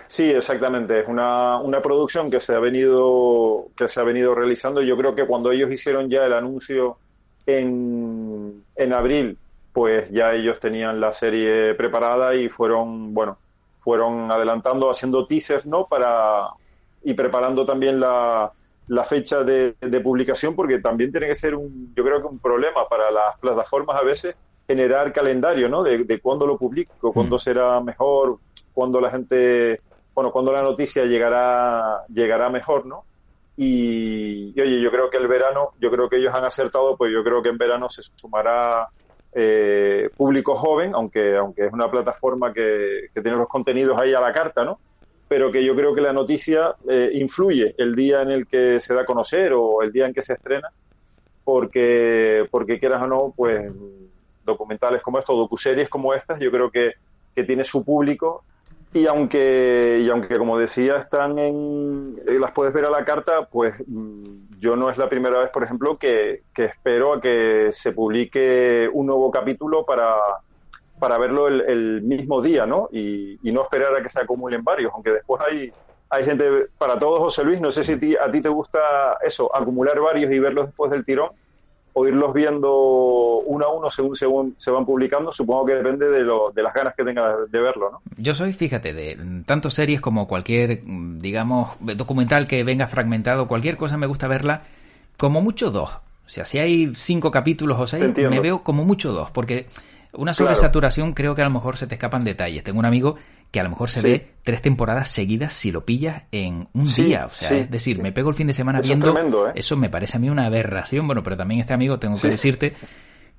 [0.09, 1.01] Sí, exactamente.
[1.01, 4.83] Es una, una, producción que se ha venido que se ha venido realizando.
[4.83, 6.99] Yo creo que cuando ellos hicieron ya el anuncio
[7.47, 9.39] en, en abril
[9.77, 13.37] pues ya ellos tenían la serie preparada y fueron, bueno,
[13.77, 15.87] fueron adelantando, haciendo teasers, ¿no?
[15.87, 16.49] Para,
[17.05, 18.51] y preparando también la,
[18.89, 22.89] la fecha de, publicación, porque también tiene que ser un, yo creo que un problema
[22.89, 24.35] para las plataformas a veces
[24.67, 25.83] generar calendario, ¿no?
[25.83, 27.39] De, de cuándo lo publico, cuándo mm.
[27.39, 28.39] será mejor,
[28.73, 29.83] cuándo la gente,
[30.15, 33.05] bueno, cuándo la noticia llegará, llegará mejor, ¿no?
[33.59, 37.23] Y, oye, yo creo que el verano, yo creo que ellos han acertado, pues yo
[37.23, 38.89] creo que en verano se sumará
[39.39, 44.33] eh, público joven, aunque, aunque es una plataforma que, tiene los contenidos ahí a la
[44.33, 44.81] carta, ¿no?
[45.29, 48.95] Pero que yo creo que la noticia eh, influye el día en el que se
[48.95, 50.71] da a conocer o el día en que se estrena,
[51.45, 53.71] porque, porque quieras o no, pues
[54.43, 56.95] documentales como estos, docuseries como estas, yo creo que,
[57.35, 58.43] que tiene su público
[58.97, 63.47] y aunque, y aunque como decía, están en, eh, las puedes ver a la carta,
[63.47, 67.93] pues mm, yo no es la primera vez, por ejemplo, que, espero a que se
[67.93, 70.17] publique un nuevo capítulo para,
[70.99, 72.89] para verlo el, mismo día, ¿no?
[72.91, 75.71] Y, y, no esperar a que se acumulen varios, aunque después hay,
[76.09, 80.01] hay gente, para todos, José Luis, no sé si a ti te gusta eso, acumular
[80.01, 81.33] varios y verlos después del tirón,
[81.99, 86.21] o irlos viendo uno a uno según, según se van publicando, supongo que depende de,
[86.21, 88.03] lo, de las ganas que tenga de verlo, ¿no?
[88.19, 93.97] Yo soy, fíjate, de tanto series como cualquier, digamos, documental que venga fragmentado, cualquier cosa
[93.97, 94.65] me gusta verla
[95.17, 95.91] como mucho dos.
[96.27, 99.67] O sea, si hay cinco capítulos o seis, me veo como mucho dos, porque
[100.13, 102.63] una sobresaturación creo que a lo mejor se te escapan detalles.
[102.63, 103.17] Tengo un amigo
[103.51, 107.27] que a lo mejor se ve tres temporadas seguidas si lo pillas en un día.
[107.27, 109.49] O sea, es decir, me pego el fin de semana viendo.
[109.49, 109.53] ¿eh?
[109.55, 111.07] Eso me parece a mí una aberración.
[111.07, 112.75] Bueno, pero también este amigo, tengo que decirte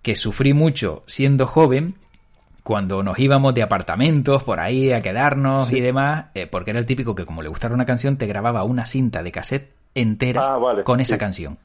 [0.01, 1.95] que sufrí mucho siendo joven
[2.63, 6.85] cuando nos íbamos de apartamentos por ahí a quedarnos y demás, eh, porque era el
[6.85, 10.83] típico que como le gustara una canción te grababa una cinta de cassette entera ah,
[10.83, 11.57] con esa canción.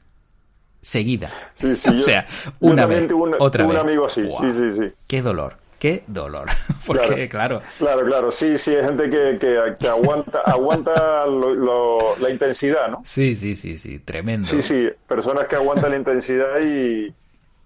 [0.79, 1.29] Seguida.
[1.63, 2.27] o sea,
[2.61, 3.73] una vez, otra vez.
[3.73, 4.91] un amigo así, sí, sí, sí.
[5.07, 6.47] Qué dolor qué dolor.
[6.87, 7.61] Porque, claro.
[7.77, 9.37] Claro, claro, Sí, sí, hay gente que,
[9.77, 13.01] que, aguanta, aguanta la intensidad, ¿no?
[13.03, 14.47] Sí, sí, sí, sí, tremendo.
[14.47, 17.13] Sí, sí, personas que aguantan la intensidad y.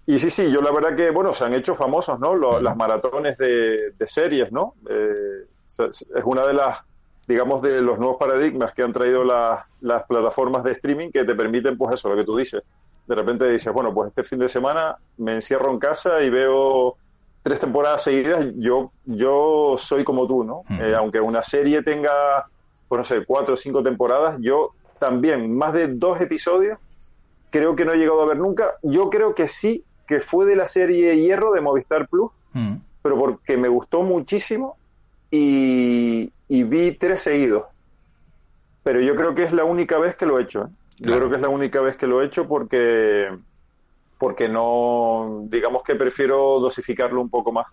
[0.06, 2.34] Y sí, sí, yo la verdad que, bueno, se han hecho famosos, ¿no?
[2.58, 4.74] Las maratones de, series, ¿no?
[4.88, 6.78] Eh, es una de las,
[7.26, 11.76] digamos, de los nuevos paradigmas que han traído las plataformas de streaming que te permiten,
[11.76, 12.62] pues eso, lo que tú dices.
[13.06, 16.96] De repente dices, bueno, pues este fin de semana me encierro en casa y veo
[17.42, 20.62] tres temporadas seguidas, yo, yo soy como tú, ¿no?
[20.70, 22.46] Eh, aunque una serie tenga,
[22.88, 26.78] pues no sé, cuatro o cinco temporadas, yo también, más de dos episodios,
[27.50, 28.70] creo que no he llegado a ver nunca.
[28.82, 32.30] Yo creo que sí, que fue de la serie Hierro de Movistar Plus,
[33.02, 34.76] pero porque me gustó muchísimo
[35.30, 37.64] y, vi tres seguidos.
[38.82, 40.64] Pero yo creo que es la única vez que lo he hecho.
[40.64, 40.68] ¿eh?
[40.98, 43.28] Yo creo que es la única vez que lo he hecho porque
[44.18, 47.66] porque no, digamos que prefiero dosificarlo un poco más.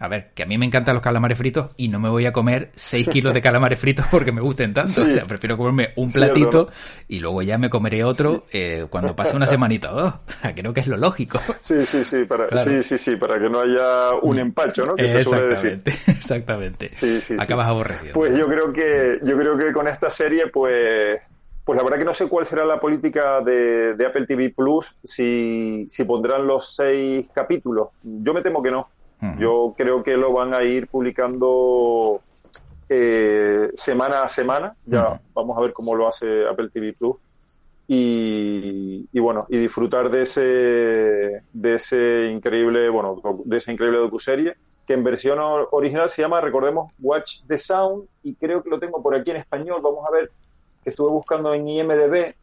[0.00, 2.32] A ver, que a mí me encantan los calamares fritos y no me voy a
[2.32, 5.02] comer 6 kilos de calamares fritos porque me gusten tanto.
[5.02, 6.70] O sea, prefiero comerme un platito
[7.06, 10.14] y luego ya me comeré otro eh, cuando pase una semanita o dos.
[10.56, 11.38] Creo que es lo lógico.
[11.60, 14.40] Sí, sí, sí para, sí, sí, sí, para que no haya un mm.
[14.40, 14.94] empacho, ¿no?
[14.94, 15.82] Que se suele decir.
[16.06, 16.88] Exactamente.
[17.38, 18.14] Acabas aborrecido.
[18.14, 21.20] Pues yo creo que, yo creo que con esta serie, pues
[21.70, 25.86] pues la verdad que no sé cuál será la política de, Apple TV Plus, si,
[26.04, 27.90] pondrán los seis capítulos.
[28.02, 28.88] Yo me temo que no.
[29.38, 32.22] Yo creo que lo van a ir publicando
[32.88, 34.74] eh, semana a semana.
[34.84, 37.14] Ya vamos a ver cómo lo hace Apple TV Plus.
[37.86, 40.42] Y, bueno, y disfrutar de ese,
[41.52, 44.56] de ese increíble, bueno, de esa increíble docuserie
[44.88, 45.38] que en versión
[45.70, 49.36] original se llama, recordemos, Watch the Sound, y creo que lo tengo por aquí en
[49.36, 49.80] español.
[49.80, 50.32] Vamos a ver
[50.82, 52.34] que estuve buscando en IMDB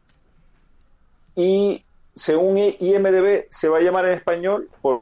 [1.35, 1.85] y
[2.17, 5.01] según IMDB se va a llamar en español, por,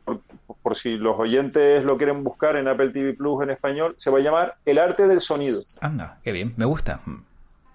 [0.62, 4.20] por, si los oyentes lo quieren buscar en Apple TV Plus en español, se va
[4.20, 5.62] a llamar El arte del sonido.
[5.80, 7.00] Anda, qué bien, me gusta.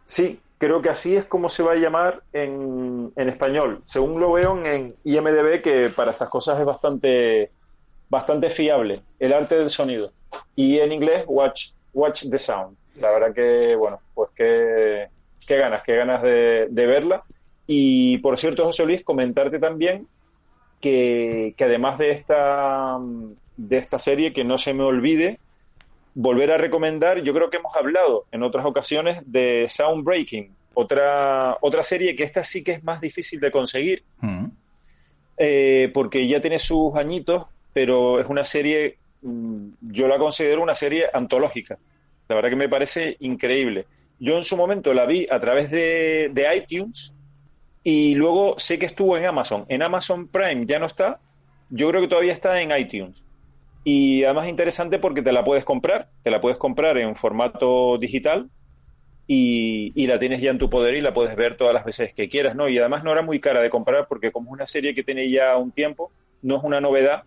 [0.05, 3.81] Sí, creo que así es como se va a llamar en, en español.
[3.85, 7.51] Según lo veo en IMDB, que para estas cosas es bastante,
[8.11, 10.13] bastante fiable, El arte del sonido.
[10.55, 12.77] Y en inglés, Watch, Watch the Sound.
[12.97, 15.09] La verdad que, bueno, pues que
[15.51, 17.25] qué ganas, qué ganas de, verla.
[17.67, 20.07] Y por cierto, José Luis, comentarte también
[20.81, 22.97] que, además de esta,
[23.57, 25.41] de esta serie, que no se me olvide,
[26.15, 31.83] volver a recomendar, yo creo que hemos hablado en otras ocasiones de Soundbreaking, otra, otra
[31.83, 34.47] serie que esta sí que es más difícil de conseguir, mm.
[35.37, 40.77] eh, porque ya tiene sus añitos, pero es una serie, mm, yo la considero una
[40.77, 41.77] serie antológica.
[42.29, 43.87] La verdad que me parece increíble.
[44.21, 47.15] Yo en su momento la vi a través de, iTunes
[47.83, 49.65] y luego sé que estuvo en Amazon.
[49.69, 51.19] En Amazon Prime ya no está,
[51.71, 53.27] yo creo que todavía está en iTunes.
[53.83, 57.97] Y además es interesante porque te la puedes comprar, te la puedes comprar en formato
[57.97, 58.51] digital
[59.27, 62.29] y, la tienes ya en tu poder y la puedes ver todas las veces que
[62.29, 62.69] quieras, ¿no?
[62.69, 65.31] Y además no era muy cara de comprar porque como es una serie que tiene
[65.31, 67.23] ya un tiempo, no es una novedad,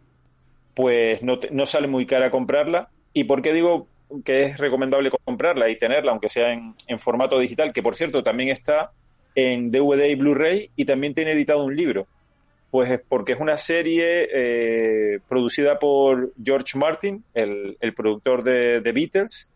[0.75, 2.89] pues no, no sale muy cara comprarla.
[3.13, 3.87] ¿Y por qué digo
[4.21, 8.49] que es recomendable comprarla y tenerla, aunque sea en, formato digital, que por cierto también
[8.49, 8.91] está
[9.35, 12.07] en DVD y Blu-ray y también tiene editado un libro.
[12.69, 19.51] Pues porque es una serie eh, producida por George Martin, el, productor de The Beatles.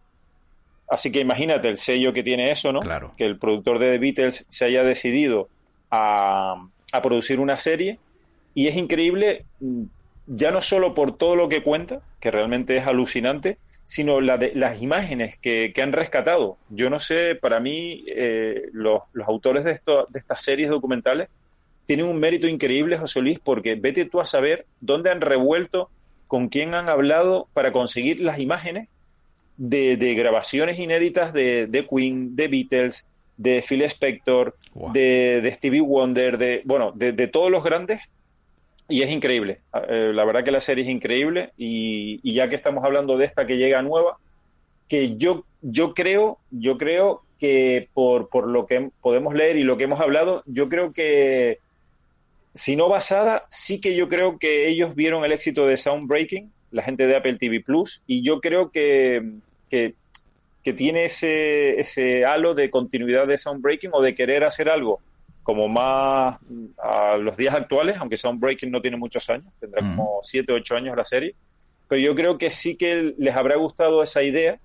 [0.89, 2.80] Así que imagínate el sello que tiene eso, ¿no?
[2.80, 3.13] Claro.
[3.17, 5.50] Que el productor de The Beatles se haya decidido
[5.89, 8.00] a, a producir una serie.
[8.54, 9.46] Y es increíble,
[10.28, 14.52] ya no solo por todo lo que cuenta, que realmente es alucinante, sino la de,
[14.54, 16.58] las imágenes que, han rescatado.
[16.69, 21.30] Yo no sé, para mí, eh, los, autores de, esto, de estas series documentales
[21.86, 25.89] tienen un mérito increíble, José Luis, porque vete tú a saber dónde han revuelto,
[26.28, 28.89] con quién han hablado para conseguir las imágenes
[29.56, 34.58] de, grabaciones inéditas de, de, Queen, de Beatles, de Phil Spector,
[34.91, 38.02] de, de, Stevie Wonder, de, bueno, de, todos los grandes
[38.89, 39.60] y es increíble.
[39.89, 43.45] Eh, la verdad que la serie es increíble y, ya que estamos hablando de esta
[43.45, 44.17] que llega nueva,
[44.88, 49.78] que yo, yo creo, yo creo que por, por lo que podemos leer y lo
[49.78, 51.60] que hemos hablado, yo creo que
[52.54, 56.82] si no basada, sí que yo creo que ellos vieron el éxito de Soundbreaking, la
[56.82, 59.21] gente de Apple TV Plus, y yo creo que,
[59.69, 59.93] que,
[60.63, 65.02] que tiene ese, ese halo de continuidad de Soundbreaking o de querer hacer algo
[65.47, 66.38] como más
[66.77, 70.75] a los días actuales, aunque Soundbreaking no tiene muchos años, tendrá como 7 o 8
[70.75, 71.36] años la serie,
[71.88, 74.60] pero yo creo que sí que les habrá gustado esa idea,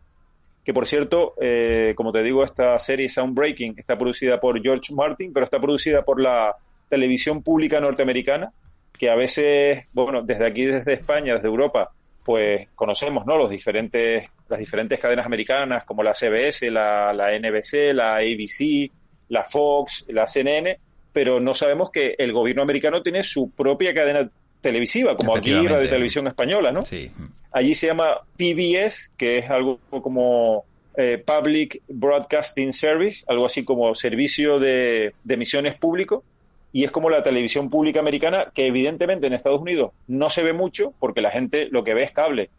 [0.64, 5.32] que por cierto, eh, como te digo, esta serie Soundbreaking está producida por George Martin,
[5.32, 6.56] pero está producida por la
[6.88, 8.52] televisión pública norteamericana,
[8.98, 11.92] que a veces, bueno, desde aquí, desde España, desde Europa,
[12.24, 13.36] pues conocemos, ¿no?
[13.36, 18.90] Los diferentes, las diferentes cadenas americanas, como la CBS, la, la NBC, la ABC,
[19.32, 20.78] la Fox, la CNN,
[21.12, 25.88] pero no sabemos que el gobierno americano tiene su propia cadena televisiva, como aquí Radio
[25.88, 26.82] Televisión Española, ¿no?
[26.82, 27.10] Sí.
[27.50, 30.64] Allí se llama PBS, que es algo como
[30.96, 36.22] eh, Public Broadcasting Service, algo así como servicio de, emisiones público,
[36.70, 40.52] y es como la televisión pública americana, que evidentemente en Estados Unidos no se ve
[40.52, 42.50] mucho, porque la gente lo que ve es cable,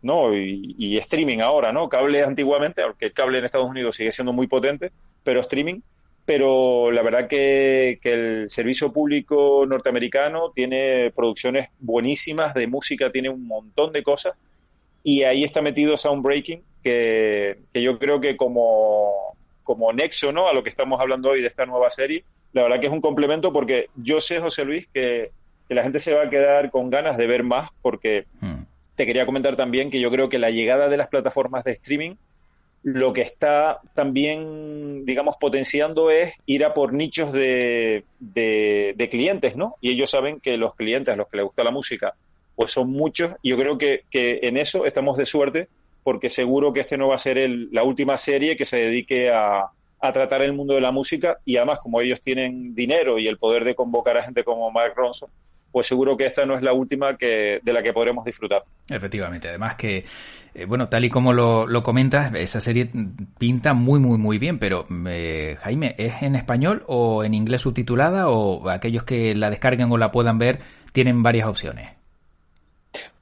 [0.00, 0.34] ¿no?
[0.34, 1.90] Y, y streaming ahora, ¿no?
[1.90, 4.92] Cable antiguamente, aunque el cable en Estados Unidos sigue siendo muy potente,
[5.22, 5.80] pero streaming
[6.24, 13.46] pero la verdad que, el servicio público norteamericano tiene producciones buenísimas de música, tiene un
[13.46, 14.34] montón de cosas
[15.02, 20.48] y ahí está metido Soundbreaking, que, que yo creo que como, como nexo ¿no?
[20.48, 23.00] a lo que estamos hablando hoy de esta nueva serie, la verdad que es un
[23.00, 25.32] complemento porque yo sé, José Luis, que,
[25.68, 28.62] que la gente se va a quedar con ganas de ver más porque hmm.
[28.94, 32.14] te quería comentar también que yo creo que la llegada de las plataformas de streaming
[32.82, 39.76] lo que está también, digamos, potenciando es ir a por nichos de, de, clientes, ¿no?
[39.80, 42.14] Y ellos saben que los clientes los que les gusta la música,
[42.56, 43.32] pues son muchos.
[43.40, 45.68] Y yo creo que, que en eso estamos de suerte,
[46.02, 49.30] porque seguro que este no va a ser el, la última serie que se dedique
[49.30, 51.38] a, a tratar el mundo de la música.
[51.44, 54.94] Y además, como ellos tienen dinero y el poder de convocar a gente como Mark
[54.96, 55.30] Ronson,
[55.72, 58.62] pues seguro que esta no es la última que, de la que podremos disfrutar.
[58.88, 60.04] Efectivamente, además que,
[60.54, 62.90] eh, bueno, tal y como lo, lo, comentas, esa serie
[63.38, 68.28] pinta muy, muy, muy bien, pero eh, Jaime, ¿es en español o en inglés subtitulada
[68.28, 70.58] o aquellos que la descarguen o la puedan ver
[70.92, 71.88] tienen varias opciones?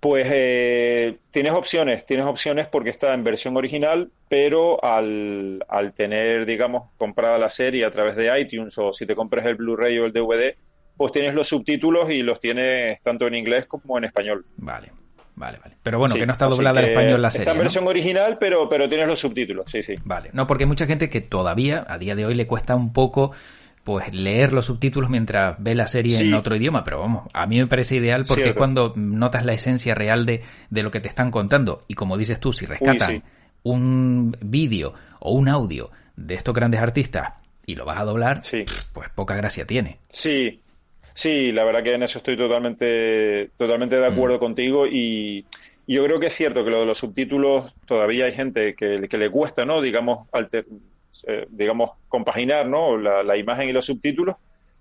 [0.00, 6.46] Pues eh, tienes opciones, tienes opciones porque está en versión original, pero al, al tener,
[6.46, 10.06] digamos, comprada la serie a través de iTunes o si te compras el Blu-ray o
[10.06, 10.56] el DVD,
[11.00, 14.44] pues tienes los subtítulos y los tienes tanto en inglés como en español.
[14.58, 14.92] Vale.
[15.34, 15.76] Vale, vale.
[15.82, 17.44] Pero bueno, que no está doblada en español la serie.
[17.44, 19.94] Está en versión original, pero, pero tienes los subtítulos, sí, sí.
[20.04, 20.28] Vale.
[20.34, 23.32] No, porque hay mucha gente que todavía, a día de hoy, le cuesta un poco
[23.82, 27.56] pues leer los subtítulos mientras ve la serie en otro idioma, pero vamos, a mí
[27.56, 31.08] me parece ideal porque es cuando notas la esencia real de, de, lo que te
[31.08, 31.82] están contando.
[31.88, 33.22] Y como dices tú, si rescatan
[33.62, 37.32] un vídeo o un audio de estos grandes artistas
[37.64, 38.42] y lo vas a doblar,
[38.92, 39.98] pues poca gracia tiene.
[40.10, 40.60] Sí,
[41.20, 44.40] Sí, la verdad que en eso estoy totalmente, totalmente de acuerdo mm.
[44.40, 45.44] contigo y,
[45.86, 49.18] yo creo que es cierto que lo de los subtítulos todavía hay gente que, que
[49.18, 49.82] le cuesta, ¿no?
[49.82, 50.28] Digamos,
[51.26, 52.96] eh, digamos compaginar, ¿no?
[52.96, 54.36] La, imagen y los subtítulos,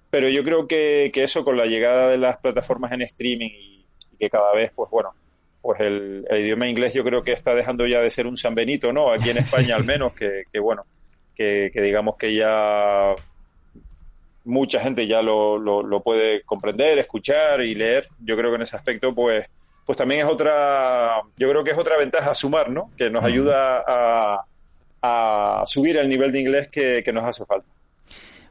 [0.09, 3.85] pero yo creo que, que, eso con la llegada de las plataformas en streaming y,
[4.17, 5.09] que cada vez, pues bueno,
[5.61, 8.93] pues el, idioma inglés yo creo que está dejando ya de ser un San Benito,
[8.93, 9.11] ¿no?
[9.11, 10.85] Aquí en España al menos, que, que bueno,
[11.35, 13.13] que, que, digamos que ya
[14.45, 18.07] mucha gente ya lo, lo, puede comprender, escuchar y leer.
[18.19, 19.45] Yo creo que en ese aspecto, pues,
[19.85, 22.91] pues también es otra, yo creo que es otra ventaja a sumar, ¿no?
[22.97, 24.45] Que nos ayuda a,
[25.01, 27.67] a subir el nivel de inglés que, nos hace falta.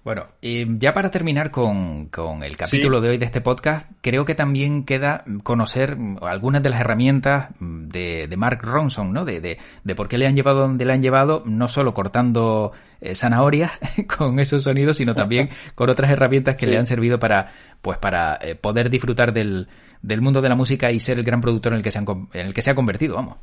[0.08, 2.08] Bueno, y ya para terminar con,
[2.42, 6.80] el capítulo de hoy de este podcast, creo que también queda conocer algunas de las
[6.80, 9.26] herramientas de, Mark Ronson, ¿no?
[9.26, 13.14] De, de, por qué le han llevado donde le han llevado, no solo cortando eh,
[13.14, 13.72] zanahorias
[14.16, 17.52] con esos sonidos, sino también con otras herramientas que le han servido para,
[17.82, 19.68] pues, para eh, poder disfrutar del,
[20.00, 22.28] del mundo de la música y ser el gran productor en el que se, en
[22.32, 23.36] el que se ha convertido, vamos.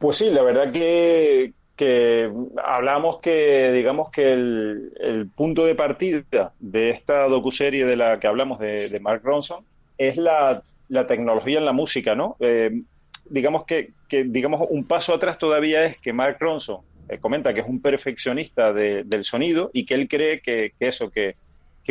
[0.00, 2.28] Pues sí, la verdad que, que
[2.64, 8.58] hablamos que, digamos que el, punto de partida de esta docuserie de la que hablamos
[8.58, 9.64] de, Mark Ronson
[9.96, 10.64] es la,
[11.06, 12.36] tecnología en la música, ¿no?
[12.40, 12.82] Eh,
[13.30, 17.68] digamos que, digamos, un paso atrás todavía es que Mark Ronson eh, comenta que es
[17.68, 21.36] un perfeccionista del sonido y que él cree que, eso, que,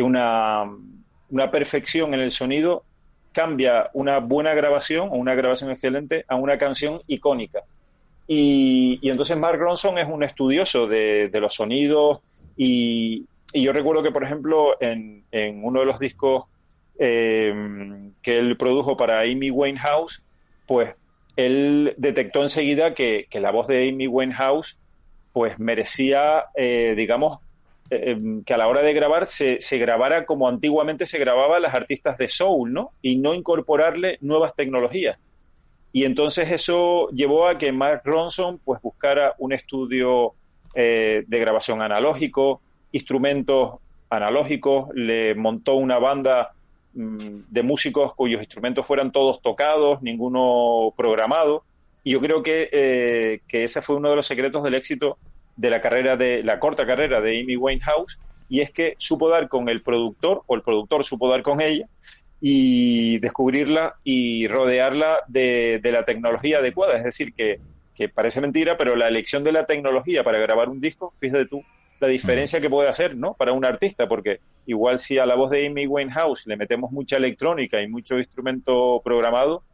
[0.00, 0.64] una,
[1.30, 2.84] una perfección en el sonido
[3.32, 7.62] cambia una buena grabación o una grabación excelente a una canción icónica.
[8.30, 12.20] Y, entonces Mark Ronson es un estudioso de, los sonidos
[12.56, 13.24] y,
[13.54, 15.24] yo recuerdo que, por ejemplo, en,
[15.64, 16.44] uno de los discos
[16.98, 20.22] eh, que él produjo para Amy Winehouse,
[20.66, 20.94] pues
[21.36, 24.78] él detectó enseguida que, la voz de Amy Winehouse
[25.32, 27.38] pues merecía, eh, digamos,
[27.90, 31.74] eh, que a la hora de grabar se, se, grabara como antiguamente se grababa las
[31.74, 32.90] artistas de soul, ¿no?
[33.00, 35.18] Y no incorporarle nuevas tecnologías.
[35.92, 40.34] Y entonces eso llevó a que Mark Ronson pues buscara un estudio
[40.74, 42.60] eh, de grabación analógico,
[42.92, 43.76] instrumentos
[44.10, 46.52] analógicos, le montó una banda
[46.94, 51.64] mm, de músicos cuyos instrumentos fueran todos tocados, ninguno programado.
[52.04, 55.18] Y yo creo que, eh, que ese fue uno de los secretos del éxito
[55.56, 59.48] de la carrera de la corta carrera de Amy Winehouse y es que supo dar
[59.48, 61.86] con el productor o el productor supo dar con ella
[62.40, 66.96] y descubrirla y rodearla de, la tecnología adecuada.
[66.96, 67.60] Es decir, que,
[68.14, 71.62] parece mentira, pero la elección de la tecnología para grabar un disco, fíjate tú
[72.00, 73.34] la diferencia que puede hacer ¿no?
[73.34, 77.16] para un artista, porque igual si a la voz de Amy Winehouse le metemos mucha
[77.16, 79.64] electrónica y mucho instrumento programado,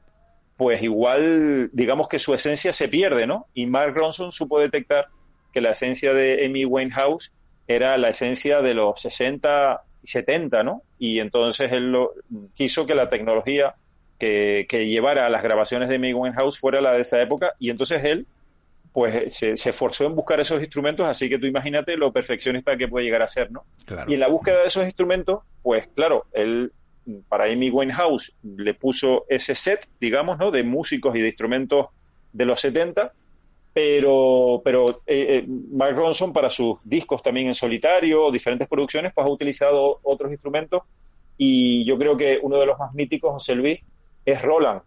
[0.57, 3.47] pues igual digamos que su esencia se pierde, ¿no?
[3.53, 5.09] Y Mark Ronson supo detectar
[5.53, 7.35] que la esencia de Amy Winehouse
[7.67, 10.83] era la esencia de los 60 70, ¿no?
[10.99, 12.13] Y entonces él lo,
[12.55, 13.75] quiso que la tecnología
[14.19, 18.03] que, llevara a las grabaciones de Amy House fuera la de esa época y entonces
[18.05, 18.27] él
[18.93, 23.05] pues se, esforzó en buscar esos instrumentos, así que tú imagínate lo perfeccionista que puede
[23.05, 23.65] llegar a ser, ¿no?
[24.07, 26.73] Y en la búsqueda de esos instrumentos, pues claro, él
[27.29, 30.53] para Amy Winehouse le puso ese set, digamos, ¿no?
[30.53, 31.89] De músicos y de instrumentos
[32.33, 33.13] de los 70
[33.75, 39.27] pero, pero eh, eh, Mark Ronson para sus discos también en solitario, diferentes producciones, pues
[39.27, 40.83] ha utilizado otros instrumentos
[41.37, 43.81] y yo creo que uno de los más míticos, José Luis,
[44.25, 44.81] es Roland,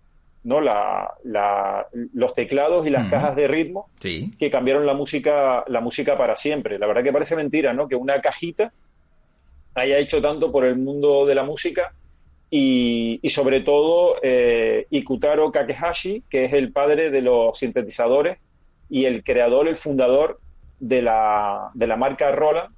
[0.46, 0.62] ¿no?
[0.62, 6.18] La, la, los teclados y las cajas de ritmo que cambiaron la música, la música
[6.18, 6.80] para siempre.
[6.80, 7.90] La verdad que parece mentira, ¿no?
[7.90, 8.72] Que una cajita
[9.76, 11.94] haya hecho tanto por el mundo de la música
[12.50, 18.38] y, y sobre todo eh, Ikutaro Kakehashi, que es el padre de los sintetizadores
[18.90, 20.40] y el creador, el fundador
[20.80, 22.74] de la, de la marca Roland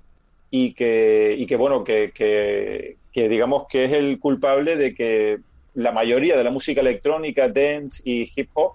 [0.52, 5.40] y que, y que bueno, que, que, digamos que es el culpable de que
[5.76, 8.74] la mayoría de la música electrónica, dance y hip hop,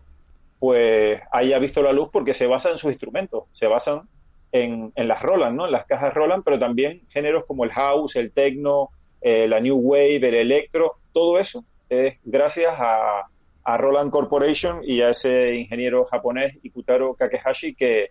[0.58, 4.02] pues haya visto la luz porque se basa en sus instrumentos, se basan
[4.52, 5.66] en, en las Roland, ¿no?
[5.66, 9.76] En las cajas Roland, pero también géneros como el house, el techno, eh, la new
[9.76, 13.26] wave, el electro, todo eso es gracias a,
[13.64, 18.10] a Roland Corporation y a ese ingeniero japonés Ikutaro Kakehashi que,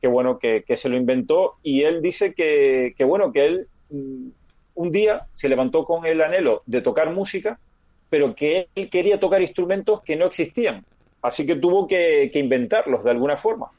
[0.00, 4.28] que bueno, que, se lo inventó y él dice que, que, bueno, que él mm,
[4.74, 7.58] un día se levantó con el anhelo de tocar música,
[8.10, 10.84] pero que él quería tocar instrumentos que no existían.
[11.22, 13.70] Así que tuvo que, inventarlos de alguna forma.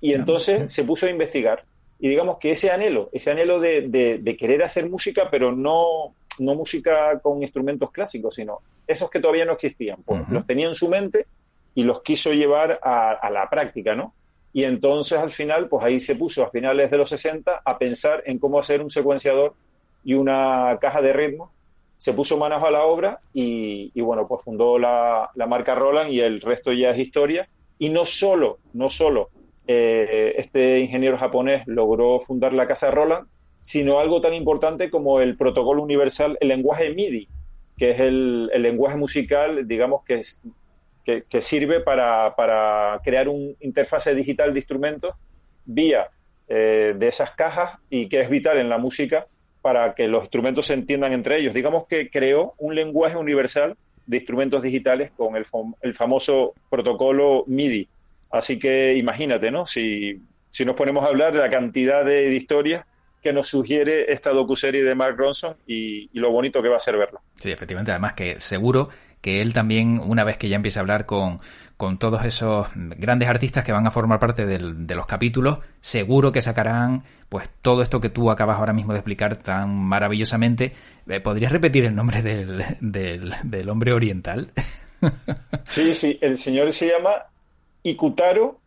[0.00, 1.64] Y entonces se puso a investigar.
[1.98, 3.88] Y digamos que ese anhelo, ese anhelo de,
[4.22, 9.44] de querer hacer música, pero no, no música con instrumentos clásicos, sino esos que todavía
[9.44, 10.02] no existían.
[10.04, 11.26] Pues los tenía en su mente
[11.74, 14.14] y los quiso llevar a, la práctica, ¿no?
[14.52, 18.22] Y entonces al final, pues ahí se puso a finales de los 60 a pensar
[18.26, 19.54] en cómo hacer un secuenciador
[20.02, 21.52] y una caja de ritmo.
[21.98, 26.40] Se puso manos a la obra y, bueno, pues fundó la, marca Roland y el
[26.40, 27.48] resto ya es historia.
[27.78, 29.28] Y no solo, no solo
[29.66, 33.26] eh, este ingeniero japonés logró fundar la casa Roland,
[33.60, 37.28] sino algo tan importante como el protocolo universal, el lenguaje MIDI,
[37.76, 40.20] que es el, lenguaje musical, digamos, que,
[41.28, 45.14] que, sirve para, crear una interfase digital de instrumentos
[45.64, 46.08] vía
[46.48, 49.26] eh, de esas cajas y que es vital en la música
[49.62, 51.52] para que los instrumentos se entiendan entre ellos.
[51.52, 53.76] Digamos que creó un lenguaje universal
[54.06, 55.44] de instrumentos digitales con el,
[55.82, 57.88] el famoso protocolo MIDI.
[58.30, 59.66] Así que imagínate, ¿no?
[59.66, 62.86] Si, si nos ponemos a hablar de la cantidad de historias
[63.22, 66.96] que nos sugiere esta docuserie de Mark Ronson y, lo bonito que va a ser
[66.96, 67.20] verlo.
[67.34, 68.88] Sí, efectivamente, además que seguro
[69.20, 71.40] que él también, una vez que ya empiece a hablar con,
[71.76, 76.30] con todos esos grandes artistas que van a formar parte del, de los capítulos, seguro
[76.30, 80.74] que sacarán pues todo esto que tú acabas ahora mismo de explicar tan maravillosamente.
[81.08, 84.52] Eh, ¿Podrías repetir el nombre del, del, del hombre oriental?
[85.66, 87.26] sí, sí, el señor se llama
[87.82, 88.60] Ikutaro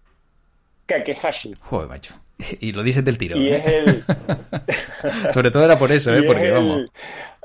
[0.86, 1.54] Kakehashi.
[1.62, 2.16] Joder, macho.
[2.60, 3.38] Y lo dices del tiro.
[3.38, 3.64] Y ¿eh?
[3.66, 4.04] es el...
[5.34, 6.24] Sobre todo era por eso, ¿eh?
[6.24, 6.92] Porque vamos.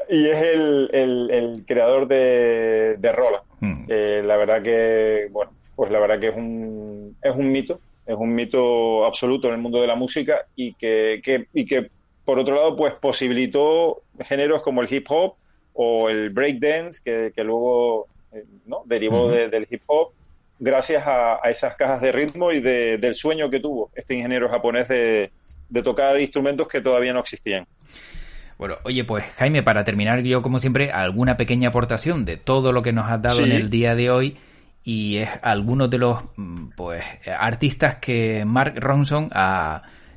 [0.09, 3.45] Y es el, el, creador de, de Roland.
[3.61, 3.86] Hmm.
[3.88, 8.14] Eh, la verdad que, bueno, pues la verdad que es un, es un mito, es
[8.14, 11.88] un mito absoluto en el mundo de la música y que, que, y que
[12.24, 15.34] por otro lado, pues posibilitó géneros como el hip hop
[15.74, 18.82] o el breakdance, que, que luego eh, ¿no?
[18.86, 20.12] derivó del hip hop
[20.59, 25.33] gracias a, esas cajas de ritmo y del sueño que tuvo este ingeniero japonés de,
[25.83, 27.67] tocar instrumentos que todavía no existían.
[28.57, 32.83] Bueno, oye, pues Jaime, para terminar yo como siempre, alguna pequeña aportación de todo lo
[32.83, 34.37] que nos has dado en el día de hoy
[34.85, 36.19] y es alguno de los
[36.77, 39.31] pues artistas que Mark Ronson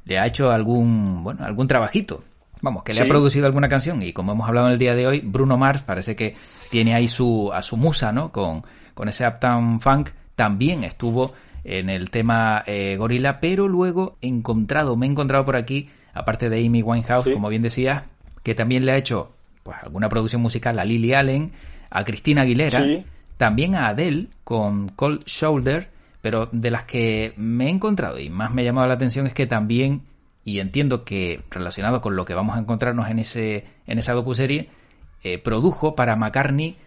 [0.06, 2.24] le ha hecho algún bueno algún trabajito.
[2.62, 5.08] Vamos que le ha producido alguna canción y como hemos hablado en el día de
[5.08, 6.36] hoy Bruno Mars parece que
[6.70, 8.64] tiene ahí su a su musa no con
[8.94, 11.34] con ese Uptown Funk también estuvo
[11.64, 16.48] en el tema eh, Gorila, pero luego he encontrado, me he encontrado por aquí, aparte
[16.50, 18.04] de Amy Winehouse, como bien decías,
[18.44, 19.32] que también le ha hecho
[19.64, 21.52] pues alguna producción musical a Lily Allen,
[21.90, 22.80] a Cristina Aguilera,
[23.38, 25.90] también a Adele con Cold Shoulder,
[26.22, 29.34] pero de las que me he encontrado y más me ha llamado la atención es
[29.34, 30.04] que también,
[30.46, 34.70] y entiendo que relacionado con lo que vamos a encontrarnos en ese en esa docuserie,
[35.24, 36.78] eh, produjo para McCartney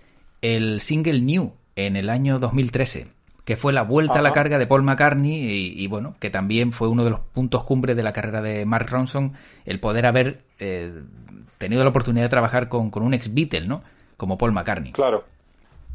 [0.41, 3.20] el single New en el año 2013
[3.51, 6.87] que fue la vuelta a la carga de Paul McCartney y, bueno, que también fue
[6.87, 9.33] uno de los puntos cumbres de la carrera de Mark Ronson,
[9.67, 10.93] el poder haber eh,
[11.59, 13.83] tenido la oportunidad de trabajar con, un ex Beatle, ¿no?
[14.17, 14.93] Como Paul McCartney.
[14.93, 15.25] Claro,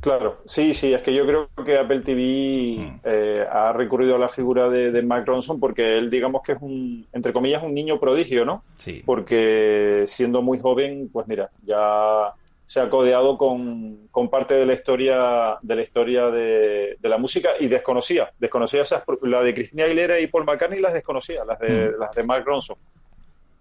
[0.01, 0.41] claro.
[0.43, 2.99] Sí, sí, es que yo creo que Apple TV mm.
[3.05, 6.57] eh, ha recurrido a la figura de, de, Mark Ronson porque él, digamos que es
[6.59, 8.63] un, entre comillas, un niño prodigio, ¿no?
[8.75, 9.01] Sí.
[9.05, 12.33] Porque siendo muy joven, pues mira, ya
[12.65, 17.67] se ha codeado con, parte de la historia de la historia de, la música y
[17.67, 21.99] desconocía desconocía esas la de Cristina Aguilera y Paul McCartney las desconocía las de mm.
[21.99, 22.77] las de Mark Ronson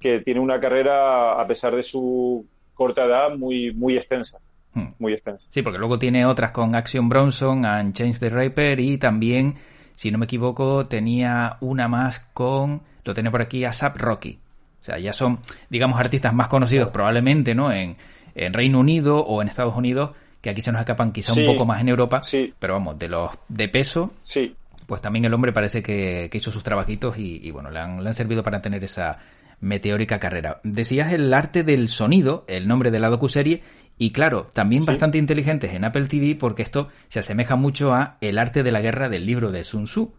[0.00, 4.40] que tiene una carrera a pesar de su corta edad muy muy extensa
[4.72, 4.86] mm.
[4.98, 8.96] muy extensa sí porque luego tiene otras con Action Bronson and Change the Rapper y
[8.96, 9.56] también
[9.96, 14.38] si no me equivoco tenía una más con lo tiene por aquí a Sap Rocky
[14.80, 17.96] o sea ya son digamos artistas más conocidos probablemente no en
[18.34, 20.10] en Reino Unido o en Estados Unidos,
[20.40, 22.20] que aquí se nos escapan quizá un poco más en Europa,
[22.58, 24.54] pero vamos, de los de peso, sí.
[24.86, 28.14] pues también el hombre parece que, hizo sus trabajitos y, bueno, le han, le han,
[28.14, 29.18] servido para tener esa
[29.60, 30.60] meteórica carrera.
[30.62, 33.62] Decías el arte del sonido, el nombre de la docuserie,
[33.96, 38.38] y claro, también bastante inteligentes en Apple TV porque esto se asemeja mucho a El
[38.38, 40.12] arte de la guerra del libro de Sun Tzu.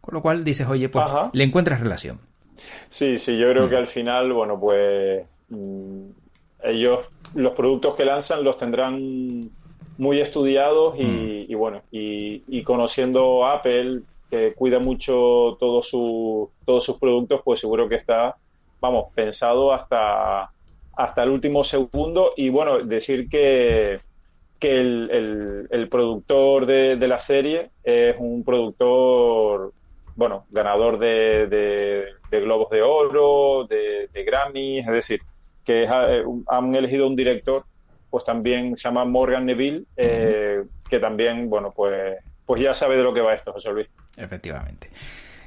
[0.00, 2.18] Con lo cual dices, oye, pues le encuentras relación.
[2.88, 6.10] Sí, sí, yo creo que al final, bueno, pues mm,
[6.64, 9.50] ellos los productos que lanzan los tendrán
[9.98, 11.58] muy estudiados y, mm.
[11.58, 14.00] bueno, y, conociendo Apple,
[14.30, 18.36] que cuida mucho todos su, todos sus productos, pues seguro que está,
[18.80, 20.50] vamos, pensado hasta,
[20.96, 22.32] hasta el último segundo.
[22.36, 24.00] Y bueno, decir que,
[24.58, 29.72] que el, el, productor de, la serie es un productor,
[30.16, 31.46] bueno, ganador de,
[32.30, 35.20] de, Globos de Oro, de, de Grammys, es decir,
[35.64, 37.64] que eh, han elegido un director,
[38.08, 43.04] pues también se llama Morgan Neville, eh, que también, bueno, pues, pues ya sabe de
[43.04, 43.88] lo que va esto, José Luis.
[44.16, 44.88] Efectivamente.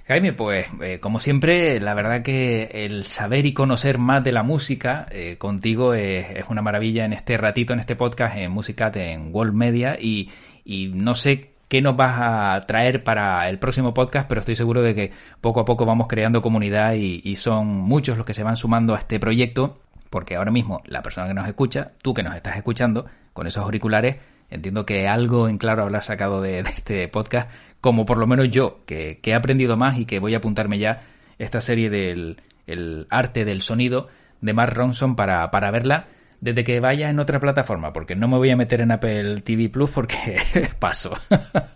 [0.05, 4.43] Jaime, pues eh, como siempre, la verdad que el saber y conocer más de la
[4.43, 5.07] música
[5.37, 9.97] contigo es, una maravilla en este ratito, en este podcast, en Música en World Media
[9.99, 10.29] y,
[10.65, 14.81] y no sé qué nos vas a traer para el próximo podcast, pero estoy seguro
[14.81, 18.43] de que poco a poco vamos creando comunidad y, y son muchos los que se
[18.43, 19.79] van sumando a este proyecto
[20.13, 23.63] porque ahora mismo la persona que nos escucha, tú que nos estás escuchando con esos
[23.63, 24.17] auriculares,
[24.51, 27.49] entiendo que algo en claro habrás sacado de, este podcast,
[27.81, 31.01] como por lo menos yo, que, he aprendido más y que voy a apuntarme ya
[31.39, 34.07] esta serie del arte del sonido
[34.39, 36.05] de Mark Ronson para, para verla
[36.41, 39.69] desde que vaya en otra plataforma, porque no me voy a meter en Apple TV
[39.69, 40.37] Plus porque
[40.79, 41.17] paso.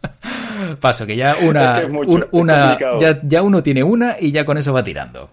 [0.80, 1.82] paso, que ya una,
[2.30, 5.32] una ya, ya, uno tiene una y ya con eso va tirando.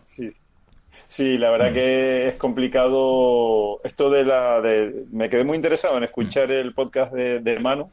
[1.14, 1.74] Sí, la verdad mm.
[1.74, 4.60] que es complicado esto de la...
[4.60, 7.88] De, me quedé muy interesado en escuchar el podcast de, de Manu,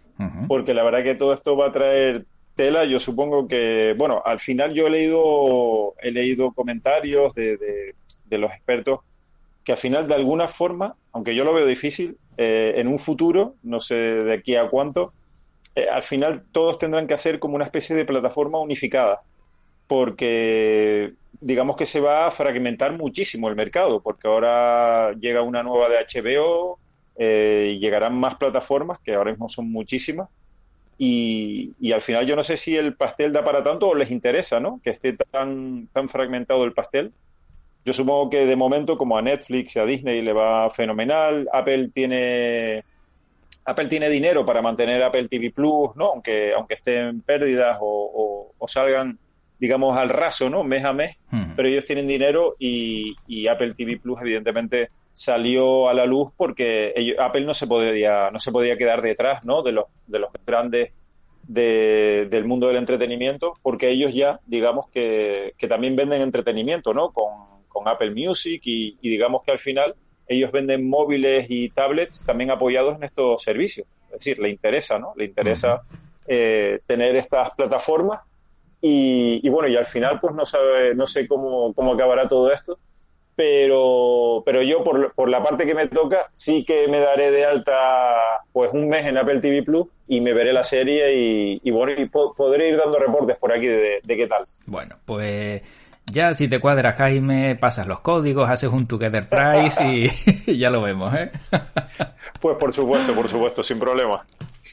[0.48, 2.84] porque la verdad que todo esto va a traer tela.
[2.86, 7.94] Yo supongo que, bueno, al final yo he leído, he leído comentarios de,
[8.26, 9.02] de, los expertos
[9.64, 13.54] que al final de alguna forma, aunque yo lo veo difícil, eh, en un futuro,
[13.62, 15.14] no sé de aquí a cuánto,
[15.76, 19.22] eh, al final todos tendrán que hacer como una especie de plataforma unificada,
[19.86, 25.90] porque digamos que se va a fragmentar muchísimo el mercado, porque ahora llega una nueva
[25.90, 26.80] de HBO,
[27.18, 30.30] eh, llegarán más plataformas, que ahora mismo son muchísimas,
[30.98, 34.12] y, y, al final yo no sé si el pastel da para tanto o les
[34.12, 34.80] interesa, ¿no?
[34.84, 37.12] Que esté tan, tan fragmentado el pastel.
[37.84, 41.90] Yo supongo que de momento, como a Netflix y a Disney le va fenomenal, Apple
[41.92, 42.84] tiene
[43.66, 46.12] Apple tiene dinero para mantener Apple TV Plus, ¿no?
[46.14, 49.18] Aunque, aunque estén pérdidas o, o, salgan,
[49.62, 50.64] digamos, al raso, ¿no?
[50.64, 51.18] Mes a mes,
[51.56, 57.16] pero ellos tienen dinero y, y, Apple TV Plus, evidentemente, salió a la luz porque
[57.20, 59.62] Apple no se podía, no se podía quedar detrás, ¿no?
[59.62, 60.94] De los, de los grandes
[61.48, 67.12] de, del mundo del entretenimiento, porque ellos ya, digamos, que, que también venden entretenimiento, ¿no?
[67.12, 67.30] Con,
[67.68, 69.94] con Apple Music y, digamos que al final
[70.28, 73.86] ellos venden móviles y tablets también apoyados en estos servicios.
[74.06, 75.14] Es decir, le interesa, ¿no?
[75.16, 75.84] Le interesa
[76.26, 78.22] eh, tener estas plataformas
[78.82, 82.80] y, bueno, y al final pues no sabe, no sé cómo, cómo acabará todo esto,
[83.36, 87.46] pero, pero yo por, por, la parte que me toca sí que me daré de
[87.46, 91.14] alta pues un mes en Apple TV Plus y me veré la serie
[91.64, 94.44] y, bueno, y podré ir dando reportes por aquí de, de qué tal.
[94.66, 95.62] Bueno, pues
[96.12, 100.82] ya si te cuadra Jaime, pasas los códigos, haces un Together Price y, ya lo
[100.82, 101.32] vemos, ¿eh?
[102.40, 104.26] Pues por supuesto, por supuesto, sin problema.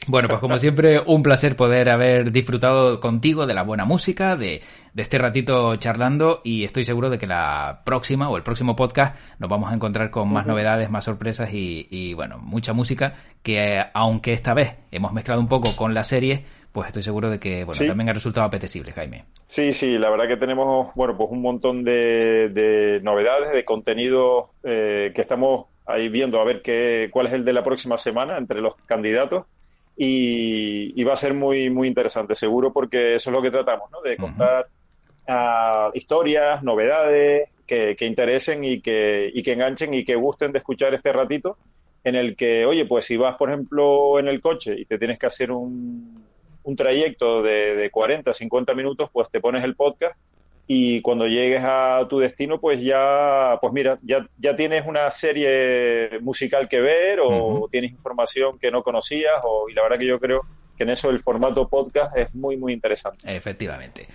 [0.09, 4.63] Bueno, pues como siempre, un placer poder haber disfrutado contigo de la buena música, de,
[4.95, 9.15] de, este ratito charlando y estoy seguro de que la próxima o el próximo podcast
[9.37, 13.85] nos vamos a encontrar con más novedades, más sorpresas y, y bueno, mucha música que
[13.93, 17.63] aunque esta vez hemos mezclado un poco con la serie, pues estoy seguro de que
[17.63, 19.25] bueno, también ha resultado apetecible, Jaime.
[19.45, 25.11] Sí, sí, la verdad que tenemos bueno, pues un montón de, novedades, de contenido eh,
[25.13, 28.59] que estamos ahí viendo a ver qué, cuál es el de la próxima semana entre
[28.59, 29.45] los candidatos.
[30.01, 34.01] Y, va a ser muy, muy interesante, seguro, porque eso es lo que tratamos, ¿no?
[34.01, 34.67] De contar
[35.27, 40.59] ah, historias, novedades que, que, interesen y que, y que enganchen y que gusten de
[40.59, 41.57] escuchar este ratito
[42.05, 45.19] en el que, oye, pues si vas, por ejemplo, en el coche y te tienes
[45.19, 46.23] que hacer un,
[46.63, 50.15] un trayecto de, de 40, 50 minutos, pues te pones el podcast
[50.71, 56.19] y cuando llegues a tu destino, pues ya, pues mira, ya, ya tienes una serie
[56.21, 60.19] musical que ver o tienes información que no conocías o, y la verdad que yo
[60.19, 60.41] creo
[60.77, 63.35] que en eso el formato podcast es muy, muy interesante.
[63.35, 64.05] Efectivamente.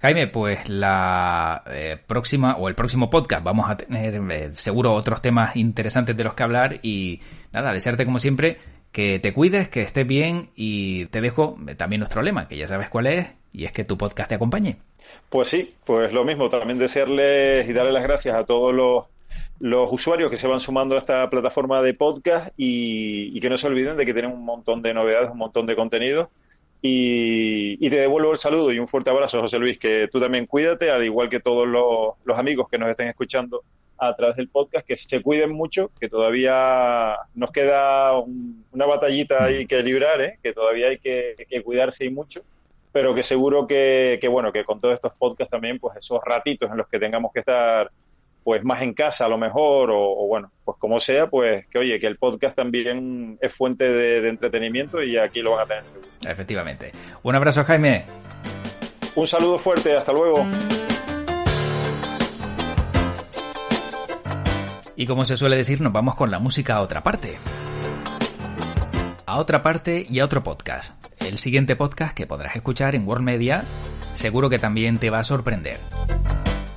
[0.00, 5.20] Jaime, pues la eh, próxima o el próximo podcast vamos a tener eh, seguro otros
[5.20, 7.20] temas interesantes de los que hablar y
[7.52, 8.58] nada, desearte como siempre
[8.92, 12.88] que te cuides, que estés bien y te dejo también nuestro lema, que ya sabes
[12.90, 14.76] cuál es, y es que tu podcast te acompañe.
[15.28, 19.04] Pues sí, pues lo mismo, también desearles y darle las gracias a todos los,
[19.60, 23.66] los usuarios que se van sumando a esta plataforma de podcast y, que no se
[23.66, 26.30] olviden de que tienen un montón de novedades, un montón de contenido.
[26.82, 30.90] Y, te devuelvo el saludo y un fuerte abrazo, José Luis, que tú también cuídate,
[30.90, 33.62] al igual que todos los, los amigos que nos estén escuchando
[33.98, 39.66] a través del podcast, que se cuiden mucho, que todavía nos queda una batallita ahí
[39.66, 40.38] que librar, ¿eh?
[40.42, 41.34] que todavía hay que,
[41.64, 42.42] cuidarse y mucho,
[42.96, 46.78] pero que seguro que, bueno, que con todos estos podcasts también, pues esos ratitos en
[46.78, 47.90] los que tengamos que estar
[48.42, 52.00] pues más en casa a lo mejor, o, bueno, pues como sea, pues que oye,
[52.00, 55.84] que el podcast también es fuente de, de entretenimiento y aquí lo van a tener
[55.84, 56.08] seguro.
[56.26, 56.90] Efectivamente.
[57.22, 58.06] Un abrazo, Jaime.
[59.14, 60.46] Un saludo fuerte, hasta luego.
[64.96, 67.36] Y como se suele decir, nos vamos con la música a otra parte.
[69.26, 70.95] A otra parte y a otro podcast.
[71.18, 73.64] El siguiente podcast que podrás escuchar en World Media
[74.14, 75.78] seguro que también te va a sorprender.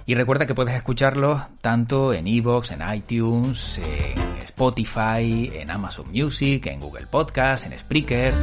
[0.05, 6.65] Y recuerda que puedes escucharlo tanto en Evox, en iTunes, en Spotify, en Amazon Music,
[6.67, 8.33] en Google Podcast, en Spreaker.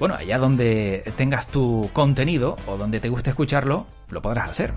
[0.00, 4.72] Bueno, allá donde tengas tu contenido o donde te guste escucharlo, lo podrás hacer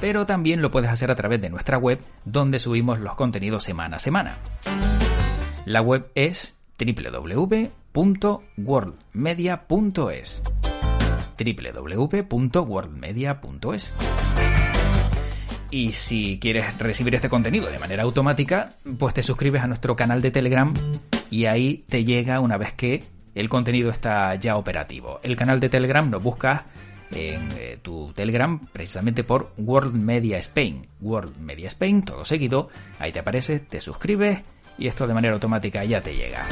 [0.00, 3.96] pero también lo puedes hacer a través de nuestra web donde subimos los contenidos semana
[3.96, 4.36] a semana.
[5.64, 6.54] La web es
[7.96, 10.42] www.worldmedia.es
[11.38, 13.92] www.worldmedia.es
[15.70, 20.20] y si quieres recibir este contenido de manera automática, pues te suscribes a nuestro canal
[20.22, 20.72] de Telegram
[21.30, 25.18] y ahí te llega una vez que el contenido está ya operativo.
[25.22, 26.62] El canal de Telegram lo buscas
[27.10, 30.86] en eh, tu Telegram precisamente por World Media Spain.
[31.00, 34.38] World Media Spain, todo seguido, ahí te aparece, te suscribes
[34.78, 36.46] y esto de manera automática ya te llega.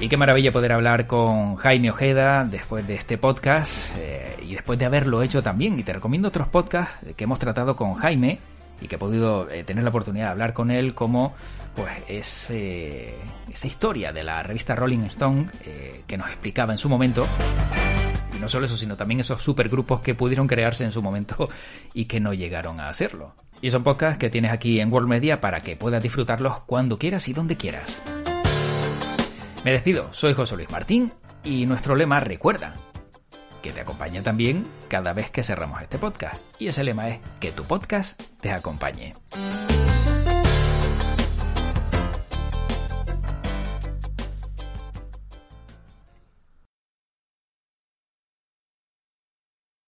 [0.00, 4.78] Y qué maravilla poder hablar con Jaime Ojeda después de este podcast eh, y después
[4.78, 5.76] de haberlo hecho también.
[5.78, 8.38] Y te recomiendo otros podcasts que hemos tratado con Jaime
[8.80, 11.34] y que he podido eh, tener la oportunidad de hablar con él como
[11.74, 17.26] pues esa historia de la revista Rolling Stone eh, que nos explicaba en su momento
[18.36, 21.48] y no solo eso, sino también esos supergrupos que pudieron crearse en su momento
[21.92, 23.34] y que no llegaron a hacerlo.
[23.60, 27.26] Y son podcasts que tienes aquí en World Media para que puedas disfrutarlos cuando quieras
[27.26, 28.00] y donde quieras.
[29.64, 32.76] Me despido, soy José Luis Martín y nuestro lema recuerda
[33.62, 36.40] que te acompaña también cada vez que cerramos este podcast.
[36.60, 39.14] Y ese lema es que tu podcast te acompañe.